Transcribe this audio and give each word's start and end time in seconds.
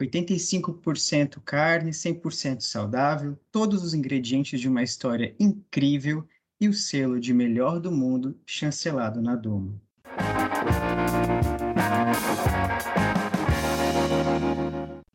85% 0.00 1.40
carne, 1.42 1.90
100% 1.90 2.60
saudável, 2.60 3.38
todos 3.50 3.82
os 3.82 3.94
ingredientes 3.94 4.60
de 4.60 4.68
uma 4.68 4.82
história 4.82 5.34
incrível 5.40 6.26
e 6.60 6.68
o 6.68 6.74
selo 6.74 7.18
de 7.18 7.32
melhor 7.32 7.80
do 7.80 7.90
mundo 7.90 8.38
chancelado 8.44 9.22
na 9.22 9.34
Doma. 9.34 9.80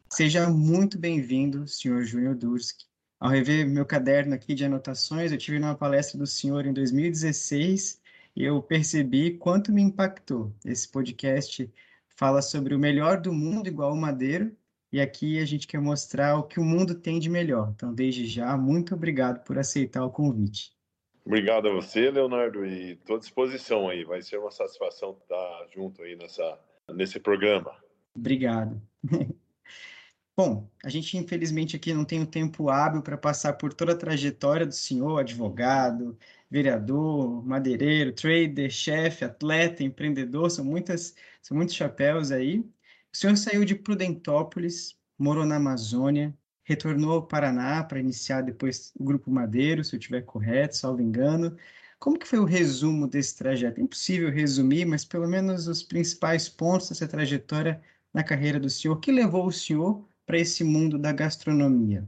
Seja 0.10 0.50
muito 0.50 0.98
bem-vindo, 0.98 1.68
Sr. 1.68 2.04
Júnior 2.04 2.36
Durski. 2.36 2.86
Ao 3.20 3.30
rever 3.30 3.68
meu 3.68 3.86
caderno 3.86 4.34
aqui 4.34 4.56
de 4.56 4.66
anotações, 4.66 5.32
eu 5.32 5.38
tive 5.38 5.60
numa 5.60 5.76
palestra 5.76 6.18
do 6.18 6.26
senhor 6.26 6.66
em 6.66 6.74
2016 6.74 8.02
e 8.36 8.44
eu 8.44 8.62
percebi 8.64 9.38
quanto 9.38 9.72
me 9.72 9.82
impactou. 9.82 10.52
Esse 10.66 10.88
podcast 10.90 11.72
fala 12.10 12.42
sobre 12.42 12.74
o 12.74 12.80
melhor 12.80 13.22
do 13.22 13.32
mundo 13.32 13.68
igual 13.68 13.94
o 13.94 13.98
Madeiro, 13.98 14.56
e 14.92 15.00
aqui 15.00 15.40
a 15.40 15.46
gente 15.46 15.68
quer 15.68 15.80
mostrar 15.80 16.38
o 16.38 16.44
que 16.44 16.60
o 16.60 16.64
mundo 16.64 16.96
tem 16.96 17.20
de 17.20 17.30
melhor. 17.30 17.72
Então, 17.76 17.94
desde 17.94 18.26
já, 18.26 18.58
muito 18.58 18.94
obrigado 18.94 19.44
por 19.44 19.58
aceitar 19.58 20.04
o 20.04 20.12
convite. 20.12 20.72
Obrigado 21.26 21.68
a 21.68 21.72
você, 21.72 22.10
Leonardo, 22.10 22.66
e 22.66 22.94
estou 22.94 23.16
à 23.16 23.20
disposição 23.20 23.88
aí. 23.88 24.04
Vai 24.04 24.22
ser 24.22 24.38
uma 24.38 24.52
satisfação 24.52 25.18
estar 25.22 25.68
junto 25.74 26.02
aí 26.02 26.16
nessa, 26.16 26.60
nesse 26.94 27.20
programa. 27.20 27.74
Obrigado. 28.16 28.82
Bom, 30.36 30.70
a 30.84 30.90
gente 30.90 31.18
infelizmente 31.18 31.76
aqui 31.76 31.94
não 31.94 32.04
tem 32.04 32.22
o 32.22 32.26
tempo 32.26 32.70
hábil 32.70 33.02
para 33.02 33.18
passar 33.18 33.54
por 33.54 33.74
toda 33.74 33.92
a 33.92 33.98
trajetória 33.98 34.66
do 34.66 34.74
senhor, 34.74 35.20
advogado, 35.20 36.18
vereador, 36.50 37.46
madeireiro, 37.46 38.12
trader, 38.12 38.70
chefe, 38.70 39.24
atleta, 39.24 39.84
empreendedor, 39.84 40.50
são 40.50 40.66
muitas, 40.66 41.16
são 41.42 41.56
muitos 41.56 41.76
chapéus 41.76 42.32
aí. 42.32 42.66
O 43.14 43.18
senhor 43.18 43.36
saiu 43.36 43.66
de 43.66 43.76
Prudentópolis, 43.76 44.98
morou 45.18 45.46
na 45.46 45.58
Amazônia, 45.58 46.34
retornou 46.64 47.12
ao 47.14 47.28
Paraná 47.28 47.84
para 47.84 48.00
iniciar 48.00 48.42
depois 48.42 48.94
o 48.98 49.04
Grupo 49.04 49.30
Madeiro, 49.30 49.84
se 49.84 49.96
eu 49.96 50.00
estiver 50.00 50.22
correto, 50.22 50.78
salvo 50.78 51.02
engano. 51.02 51.58
Como 52.00 52.18
que 52.18 52.28
foi 52.28 52.40
o 52.40 52.46
resumo 52.46 53.08
desse 53.08 53.38
trajeto? 53.38 53.80
É 53.80 53.84
impossível 53.84 54.32
resumir, 54.32 54.86
mas 54.86 55.04
pelo 55.04 55.28
menos 55.28 55.68
os 55.68 55.84
principais 55.84 56.48
pontos 56.48 56.90
dessa 56.90 57.08
trajetória 57.08 57.82
na 58.14 58.24
carreira 58.24 58.60
do 58.60 58.70
senhor. 58.70 58.96
O 58.96 59.00
que 59.00 59.12
levou 59.12 59.46
o 59.46 59.52
senhor 59.52 60.08
para 60.26 60.40
esse 60.40 60.64
mundo 60.64 60.98
da 60.98 61.12
gastronomia? 61.12 62.08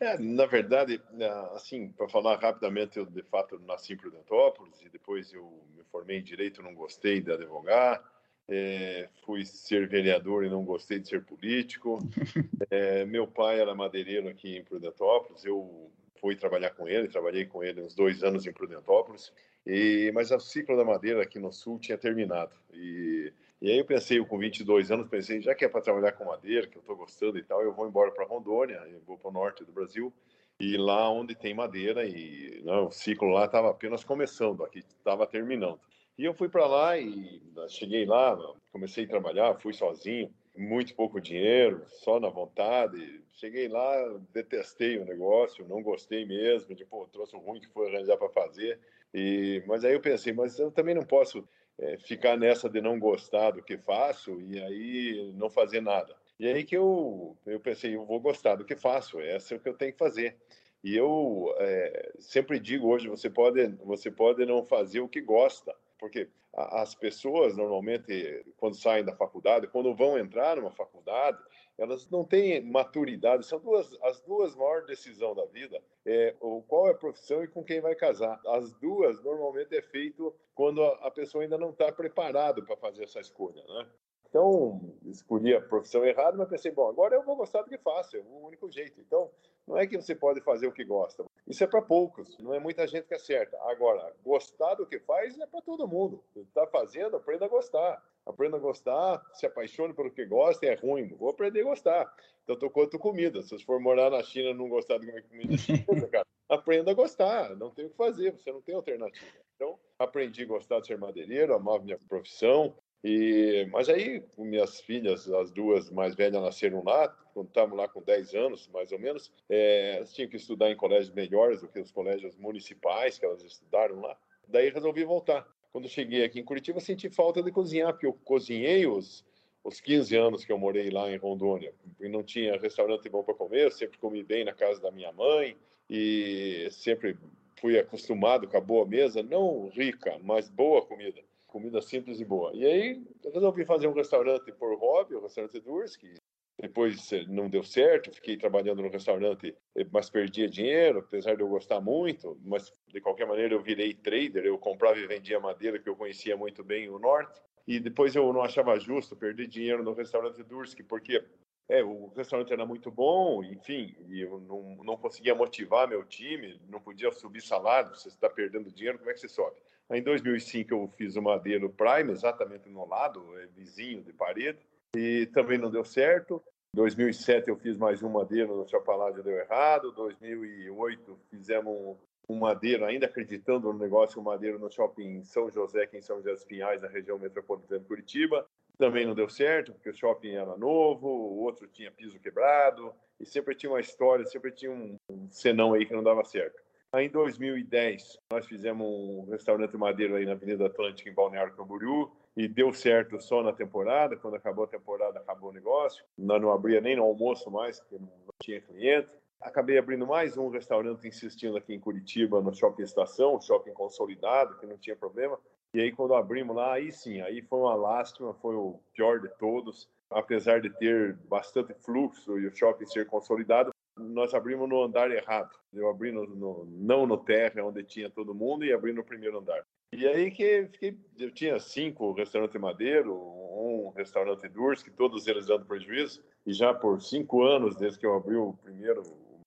É, 0.00 0.18
na 0.18 0.46
verdade, 0.46 1.00
é, 1.20 1.28
assim, 1.54 1.92
para 1.92 2.08
falar 2.08 2.40
rapidamente, 2.40 2.98
eu 2.98 3.06
de 3.06 3.22
fato 3.22 3.60
nasci 3.60 3.92
em 3.92 3.96
Prudentópolis 3.96 4.80
e 4.82 4.88
depois 4.88 5.32
eu 5.32 5.62
me 5.76 5.84
formei 5.84 6.18
em 6.18 6.22
Direito, 6.24 6.62
não 6.62 6.74
gostei 6.74 7.20
de 7.20 7.30
advogar, 7.30 8.02
é, 8.48 9.08
fui 9.24 9.44
ser 9.44 9.88
vereador 9.88 10.44
e 10.44 10.50
não 10.50 10.64
gostei 10.64 10.98
de 10.98 11.08
ser 11.08 11.24
político. 11.24 11.98
É, 12.70 13.04
meu 13.04 13.26
pai 13.26 13.60
era 13.60 13.74
madeireiro 13.74 14.28
aqui 14.28 14.56
em 14.56 14.64
Prudentópolis, 14.64 15.44
eu 15.44 15.90
fui 16.18 16.34
trabalhar 16.34 16.70
com 16.70 16.88
ele, 16.88 17.06
trabalhei 17.06 17.44
com 17.44 17.62
ele 17.62 17.82
uns 17.82 17.94
dois 17.94 18.22
anos 18.22 18.46
em 18.46 18.52
Prudentópolis, 18.52 19.30
e, 19.66 20.10
mas 20.14 20.30
o 20.30 20.40
ciclo 20.40 20.74
da 20.74 20.84
madeira 20.84 21.22
aqui 21.22 21.38
no 21.38 21.52
Sul 21.52 21.78
tinha 21.78 21.98
terminado. 21.98 22.56
E 22.72 23.30
e 23.62 23.70
aí 23.70 23.78
eu 23.78 23.84
pensei, 23.84 24.18
eu 24.18 24.26
com 24.26 24.36
22 24.38 24.90
anos, 24.90 25.06
pensei, 25.06 25.40
já 25.40 25.54
que 25.54 25.64
é 25.64 25.68
para 25.68 25.80
trabalhar 25.80 26.10
com 26.12 26.24
madeira, 26.24 26.66
que 26.66 26.76
eu 26.76 26.80
estou 26.80 26.96
gostando 26.96 27.38
e 27.38 27.44
tal, 27.44 27.62
eu 27.62 27.72
vou 27.72 27.86
embora 27.86 28.10
para 28.10 28.26
Rondônia, 28.26 28.82
eu 28.90 29.00
vou 29.06 29.16
para 29.16 29.30
o 29.30 29.32
norte 29.32 29.64
do 29.64 29.70
Brasil, 29.70 30.12
e 30.58 30.76
lá 30.76 31.08
onde 31.08 31.36
tem 31.36 31.54
madeira, 31.54 32.04
e 32.04 32.60
não, 32.64 32.88
o 32.88 32.90
ciclo 32.90 33.28
lá 33.28 33.44
estava 33.44 33.70
apenas 33.70 34.02
começando, 34.02 34.64
aqui 34.64 34.80
estava 34.80 35.28
terminando. 35.28 35.78
E 36.18 36.24
eu 36.24 36.34
fui 36.34 36.48
para 36.48 36.66
lá 36.66 36.98
e 36.98 37.42
cheguei 37.68 38.04
lá, 38.04 38.36
comecei 38.70 39.04
a 39.04 39.08
trabalhar, 39.08 39.60
fui 39.60 39.72
sozinho, 39.72 40.32
muito 40.56 40.94
pouco 40.94 41.20
dinheiro, 41.20 41.84
só 41.88 42.20
na 42.20 42.28
vontade. 42.28 43.22
Cheguei 43.32 43.68
lá, 43.68 44.20
detestei 44.32 44.98
o 44.98 45.04
negócio, 45.04 45.66
não 45.66 45.82
gostei 45.82 46.24
mesmo, 46.24 46.74
tipo, 46.74 47.08
trouxe 47.10 47.34
o 47.34 47.38
ruim 47.38 47.60
que 47.60 47.68
foi 47.68 47.88
arranjar 47.88 48.16
para 48.18 48.28
fazer. 48.28 48.78
E, 49.14 49.62
mas 49.66 49.84
aí 49.84 49.94
eu 49.94 50.00
pensei, 50.00 50.32
mas 50.32 50.58
eu 50.58 50.70
também 50.70 50.94
não 50.94 51.02
posso 51.02 51.46
é, 51.78 51.96
ficar 51.98 52.36
nessa 52.36 52.68
de 52.68 52.80
não 52.80 52.98
gostar 52.98 53.52
do 53.52 53.62
que 53.62 53.78
faço 53.78 54.40
e 54.40 54.60
aí 54.60 55.32
não 55.34 55.48
fazer 55.48 55.80
nada. 55.80 56.14
E 56.38 56.46
aí 56.46 56.64
que 56.64 56.76
eu, 56.76 57.36
eu 57.46 57.60
pensei, 57.60 57.94
eu 57.94 58.04
vou 58.04 58.20
gostar 58.20 58.56
do 58.56 58.64
que 58.64 58.76
faço, 58.76 59.20
essa 59.20 59.54
é 59.54 59.56
o 59.56 59.60
que 59.60 59.68
eu 59.68 59.74
tenho 59.74 59.92
que 59.92 59.98
fazer. 59.98 60.36
E 60.82 60.96
eu 60.96 61.54
é, 61.58 62.12
sempre 62.18 62.58
digo 62.58 62.88
hoje, 62.88 63.08
você 63.08 63.30
pode, 63.30 63.68
você 63.84 64.10
pode 64.10 64.44
não 64.44 64.64
fazer 64.64 65.00
o 65.00 65.08
que 65.08 65.20
gosta, 65.20 65.74
porque 66.02 66.28
as 66.52 66.96
pessoas 66.96 67.56
normalmente 67.56 68.44
quando 68.56 68.74
saem 68.74 69.04
da 69.04 69.14
faculdade, 69.14 69.68
quando 69.68 69.94
vão 69.94 70.18
entrar 70.18 70.56
numa 70.56 70.72
faculdade, 70.72 71.38
elas 71.78 72.10
não 72.10 72.24
têm 72.24 72.60
maturidade. 72.60 73.46
São 73.46 73.60
duas 73.60 73.96
as 74.02 74.20
duas 74.22 74.56
maiores 74.56 74.88
decisões 74.88 75.36
da 75.36 75.44
vida, 75.44 75.80
é 76.04 76.34
o 76.40 76.60
qual 76.62 76.88
é 76.88 76.90
a 76.90 76.94
profissão 76.94 77.44
e 77.44 77.46
com 77.46 77.62
quem 77.62 77.80
vai 77.80 77.94
casar. 77.94 78.40
As 78.48 78.72
duas 78.72 79.22
normalmente 79.22 79.76
é 79.76 79.80
feito 79.80 80.34
quando 80.56 80.82
a, 80.82 81.08
pessoa 81.12 81.44
ainda 81.44 81.56
não 81.56 81.70
está 81.70 81.92
preparada 81.92 82.60
para 82.62 82.76
fazer 82.76 83.04
essa 83.04 83.20
escolha, 83.20 83.62
né? 83.62 83.86
Então, 84.28 84.80
escolhi 85.04 85.54
a 85.54 85.60
profissão 85.60 86.04
errada, 86.04 86.36
mas 86.36 86.48
pensei, 86.48 86.72
bom, 86.72 86.88
agora 86.88 87.14
eu 87.14 87.22
vou 87.22 87.36
gostar 87.36 87.62
do 87.62 87.68
que 87.68 87.78
faço, 87.78 88.16
é 88.16 88.20
o 88.20 88.46
único 88.46 88.68
jeito. 88.68 89.00
Então, 89.00 89.30
não 89.66 89.78
é 89.78 89.86
que 89.86 89.96
você 89.96 90.14
pode 90.14 90.40
fazer 90.40 90.66
o 90.66 90.72
que 90.72 90.84
gosta. 90.84 91.24
Isso 91.46 91.62
é 91.62 91.66
para 91.66 91.82
poucos, 91.82 92.36
não 92.38 92.54
é 92.54 92.58
muita 92.58 92.86
gente 92.86 93.06
que 93.06 93.14
acerta. 93.14 93.56
Agora, 93.62 94.12
gostar 94.24 94.74
do 94.74 94.86
que 94.86 94.98
faz 95.00 95.38
é 95.38 95.46
para 95.46 95.62
todo 95.62 95.88
mundo. 95.88 96.22
Está 96.36 96.66
fazendo, 96.66 97.16
aprenda 97.16 97.44
a 97.44 97.48
gostar. 97.48 98.02
Aprenda 98.24 98.56
a 98.56 98.60
gostar, 98.60 99.20
se 99.34 99.46
apaixone 99.46 99.92
pelo 99.92 100.10
que 100.10 100.24
gosta, 100.24 100.64
é 100.64 100.74
ruim, 100.74 101.08
vou 101.08 101.30
aprender 101.30 101.62
a 101.62 101.64
gostar. 101.64 102.14
Então, 102.44 102.56
tô 102.56 102.70
quanto 102.70 102.98
comida. 102.98 103.42
Se 103.42 103.50
você 103.50 103.64
for 103.64 103.80
morar 103.80 104.10
na 104.10 104.22
China 104.22 104.50
e 104.50 104.54
não 104.54 104.68
gostar 104.68 104.98
de 104.98 105.06
comer 105.06 105.24
comida 105.24 105.56
chinesa, 105.56 106.08
cara, 106.08 106.26
aprenda 106.48 106.92
a 106.92 106.94
gostar, 106.94 107.56
não 107.56 107.70
tem 107.70 107.86
o 107.86 107.90
que 107.90 107.96
fazer, 107.96 108.30
você 108.32 108.52
não 108.52 108.62
tem 108.62 108.74
alternativa. 108.74 109.26
Então, 109.56 109.78
aprendi 109.98 110.44
a 110.44 110.46
gostar 110.46 110.80
de 110.80 110.86
ser 110.86 110.98
madeireiro, 110.98 111.54
amava 111.54 111.82
minha 111.82 111.98
profissão, 112.08 112.76
e, 113.04 113.66
mas 113.72 113.88
aí, 113.88 114.22
minhas 114.38 114.80
filhas, 114.80 115.28
as 115.28 115.50
duas 115.50 115.90
mais 115.90 116.14
velhas, 116.14 116.40
nasceram 116.40 116.84
lá, 116.84 117.08
quando 117.34 117.48
estavam 117.48 117.76
lá 117.76 117.88
com 117.88 118.00
10 118.00 118.34
anos, 118.34 118.68
mais 118.72 118.92
ou 118.92 118.98
menos. 118.98 119.32
É, 119.48 119.96
elas 119.96 120.12
tinham 120.12 120.30
que 120.30 120.36
estudar 120.36 120.70
em 120.70 120.76
colégios 120.76 121.12
melhores 121.12 121.60
do 121.60 121.68
que 121.68 121.80
os 121.80 121.90
colégios 121.90 122.36
municipais 122.36 123.18
que 123.18 123.24
elas 123.24 123.42
estudaram 123.42 124.00
lá. 124.00 124.16
Daí 124.46 124.70
resolvi 124.70 125.04
voltar. 125.04 125.46
Quando 125.72 125.88
cheguei 125.88 126.24
aqui 126.24 126.38
em 126.38 126.44
Curitiba, 126.44 126.78
senti 126.78 127.10
falta 127.10 127.42
de 127.42 127.50
cozinhar, 127.50 127.92
porque 127.92 128.06
eu 128.06 128.12
cozinhei 128.12 128.86
os, 128.86 129.24
os 129.64 129.80
15 129.80 130.16
anos 130.16 130.44
que 130.44 130.52
eu 130.52 130.58
morei 130.58 130.90
lá 130.90 131.10
em 131.10 131.16
Rondônia. 131.16 131.74
E 132.00 132.08
não 132.08 132.22
tinha 132.22 132.60
restaurante 132.60 133.08
bom 133.08 133.24
para 133.24 133.34
comer, 133.34 133.64
eu 133.64 133.70
sempre 133.70 133.98
comi 133.98 134.22
bem 134.22 134.44
na 134.44 134.52
casa 134.52 134.80
da 134.80 134.92
minha 134.92 135.10
mãe 135.12 135.56
e 135.90 136.68
sempre 136.70 137.16
fui 137.60 137.78
acostumado 137.78 138.46
com 138.46 138.56
a 138.56 138.60
boa 138.60 138.86
mesa, 138.86 139.22
não 139.22 139.68
rica, 139.68 140.18
mas 140.22 140.48
boa 140.48 140.82
comida 140.82 141.20
comida 141.52 141.82
simples 141.82 142.18
e 142.18 142.24
boa. 142.24 142.50
E 142.54 142.64
aí 142.64 143.02
resolvi 143.32 143.66
fazer 143.66 143.86
um 143.86 143.92
restaurante 143.92 144.50
por 144.52 144.74
hobby, 144.78 145.14
o 145.14 145.20
restaurante 145.20 145.60
Durski. 145.60 146.14
Depois 146.58 147.10
não 147.28 147.48
deu 147.48 147.62
certo, 147.62 148.12
fiquei 148.12 148.36
trabalhando 148.36 148.82
no 148.82 148.88
restaurante, 148.88 149.54
eh, 149.74 149.86
mas 149.90 150.08
perdia 150.08 150.48
dinheiro, 150.48 151.00
apesar 151.00 151.34
de 151.34 151.42
eu 151.42 151.48
gostar 151.48 151.80
muito. 151.80 152.38
Mas 152.44 152.72
de 152.88 153.00
qualquer 153.00 153.26
maneira 153.26 153.54
eu 153.54 153.62
virei 153.62 153.92
trader, 153.92 154.44
eu 154.44 154.58
comprava 154.58 154.98
e 154.98 155.06
vendia 155.06 155.40
madeira 155.40 155.78
que 155.78 155.88
eu 155.88 155.96
conhecia 155.96 156.36
muito 156.36 156.64
bem 156.64 156.88
o 156.88 156.98
norte. 156.98 157.40
E 157.66 157.78
depois 157.78 158.14
eu 158.14 158.32
não 158.32 158.42
achava 158.42 158.78
justo 158.78 159.16
perder 159.16 159.46
dinheiro 159.46 159.82
no 159.82 159.92
restaurante 159.92 160.42
Durski, 160.42 160.82
porque 160.82 161.24
é, 161.68 161.82
o 161.82 162.12
restaurante 162.16 162.52
era 162.52 162.66
muito 162.66 162.90
bom, 162.90 163.42
enfim, 163.44 163.94
e 164.08 164.20
eu 164.20 164.40
não, 164.40 164.76
não 164.84 164.96
conseguia 164.96 165.34
motivar 165.34 165.88
meu 165.88 166.04
time, 166.04 166.60
não 166.68 166.80
podia 166.80 167.10
subir 167.12 167.40
salário, 167.40 167.94
você 167.94 168.08
está 168.08 168.28
perdendo 168.28 168.70
dinheiro, 168.70 168.98
como 168.98 169.10
é 169.10 169.14
que 169.14 169.20
você 169.20 169.28
sobe? 169.28 169.56
Em 169.92 170.02
2005 170.02 170.72
eu 170.72 170.88
fiz 170.96 171.16
o 171.16 171.22
Madeiro 171.22 171.68
Prime, 171.68 172.12
exatamente 172.12 172.66
no 172.66 172.88
lado, 172.88 173.38
é 173.38 173.46
vizinho 173.46 174.02
de 174.02 174.10
parede, 174.10 174.58
e 174.96 175.26
também 175.34 175.58
não 175.58 175.70
deu 175.70 175.84
certo. 175.84 176.42
Em 176.74 176.78
2007 176.78 177.50
eu 177.50 177.56
fiz 177.58 177.76
mais 177.76 178.02
um 178.02 178.08
Madeiro 178.08 178.56
no 178.56 178.66
Chapaládio, 178.66 179.22
deu 179.22 179.38
errado. 179.38 179.90
Em 179.90 179.94
2008 179.94 181.18
fizemos 181.28 181.98
um, 182.26 182.38
Madeiro, 182.38 182.86
ainda 182.86 183.04
acreditando 183.04 183.70
no 183.70 183.78
negócio, 183.78 184.18
um 184.18 184.24
Madeiro 184.24 184.58
no 184.58 184.70
Shopping 184.70 185.22
São 185.24 185.50
José, 185.50 185.82
aqui 185.82 185.98
em 185.98 186.00
São 186.00 186.16
José 186.16 186.30
dos 186.30 186.44
Pinhais, 186.44 186.80
na 186.80 186.88
região 186.88 187.18
metropolitana 187.18 187.78
de 187.78 187.86
Curitiba. 187.86 188.46
Também 188.78 189.04
não 189.06 189.14
deu 189.14 189.28
certo, 189.28 189.74
porque 189.74 189.90
o 189.90 189.94
shopping 189.94 190.36
era 190.36 190.56
novo, 190.56 191.06
o 191.06 191.42
outro 191.42 191.68
tinha 191.68 191.90
piso 191.90 192.18
quebrado, 192.18 192.94
e 193.20 193.26
sempre 193.26 193.54
tinha 193.54 193.70
uma 193.70 193.80
história, 193.80 194.24
sempre 194.24 194.50
tinha 194.52 194.72
um 194.72 194.96
senão 195.30 195.74
aí 195.74 195.84
que 195.84 195.92
não 195.92 196.02
dava 196.02 196.24
certo. 196.24 196.61
Aí, 196.94 197.06
em 197.06 197.08
2010, 197.08 198.18
nós 198.30 198.46
fizemos 198.46 198.86
um 198.86 199.24
restaurante 199.30 199.74
madeiro 199.78 200.14
aí 200.14 200.26
na 200.26 200.32
Avenida 200.32 200.66
Atlântica, 200.66 201.08
em 201.08 201.14
Balneário 201.14 201.56
Camboriú, 201.56 202.12
e 202.36 202.46
deu 202.46 202.70
certo 202.74 203.18
só 203.18 203.42
na 203.42 203.50
temporada. 203.50 204.14
Quando 204.14 204.34
acabou 204.34 204.64
a 204.64 204.68
temporada, 204.68 205.18
acabou 205.18 205.48
o 205.48 205.54
negócio. 205.54 206.04
Nós 206.18 206.42
não 206.42 206.52
abria 206.52 206.82
nem 206.82 206.96
no 206.96 207.02
almoço 207.04 207.50
mais, 207.50 207.80
porque 207.80 207.96
não 207.98 208.10
tinha 208.42 208.60
cliente. 208.60 209.08
Acabei 209.40 209.78
abrindo 209.78 210.06
mais 210.06 210.36
um 210.36 210.50
restaurante 210.50 211.08
insistindo 211.08 211.56
aqui 211.56 211.72
em 211.72 211.80
Curitiba, 211.80 212.42
no 212.42 212.54
Shopping 212.54 212.82
Estação, 212.82 213.40
shopping 213.40 213.72
consolidado, 213.72 214.58
que 214.58 214.66
não 214.66 214.76
tinha 214.76 214.94
problema. 214.94 215.38
E 215.72 215.80
aí, 215.80 215.92
quando 215.92 216.14
abrimos 216.14 216.54
lá, 216.54 216.74
aí 216.74 216.92
sim, 216.92 217.22
aí 217.22 217.40
foi 217.40 217.58
uma 217.58 217.74
lástima, 217.74 218.34
foi 218.34 218.54
o 218.54 218.78
pior 218.92 219.18
de 219.18 219.28
todos. 219.38 219.88
apesar 220.10 220.60
de 220.60 220.68
ter 220.68 221.14
bastante 221.26 221.72
fluxo 221.72 222.38
e 222.38 222.46
o 222.46 222.54
shopping 222.54 222.84
ser 222.84 223.06
consolidado, 223.06 223.71
nós 223.96 224.34
abrimos 224.34 224.68
no 224.68 224.82
andar 224.82 225.10
errado. 225.10 225.50
Eu 225.72 225.88
abri 225.88 226.12
no, 226.12 226.26
no, 226.26 226.64
não 226.66 227.06
no 227.06 227.16
terra, 227.16 227.64
onde 227.64 227.82
tinha 227.82 228.10
todo 228.10 228.34
mundo, 228.34 228.64
e 228.64 228.72
abri 228.72 228.92
no 228.92 229.04
primeiro 229.04 229.38
andar. 229.38 229.64
E 229.92 230.06
aí 230.06 230.30
que 230.30 230.68
fiquei, 230.72 230.98
eu 231.18 231.30
tinha 231.30 231.58
cinco 231.58 232.12
restaurantes 232.12 232.58
madeiro, 232.60 233.14
um 233.14 233.92
restaurante 233.94 234.48
Durs, 234.48 234.82
que 234.82 234.90
todos 234.90 235.26
eles 235.26 235.46
dando 235.46 235.66
prejuízo, 235.66 236.22
e 236.46 236.52
já 236.52 236.72
por 236.72 237.00
cinco 237.02 237.42
anos, 237.42 237.76
desde 237.76 237.98
que 237.98 238.06
eu 238.06 238.14
abri 238.14 238.34
o 238.36 238.54
primeiro 238.54 239.02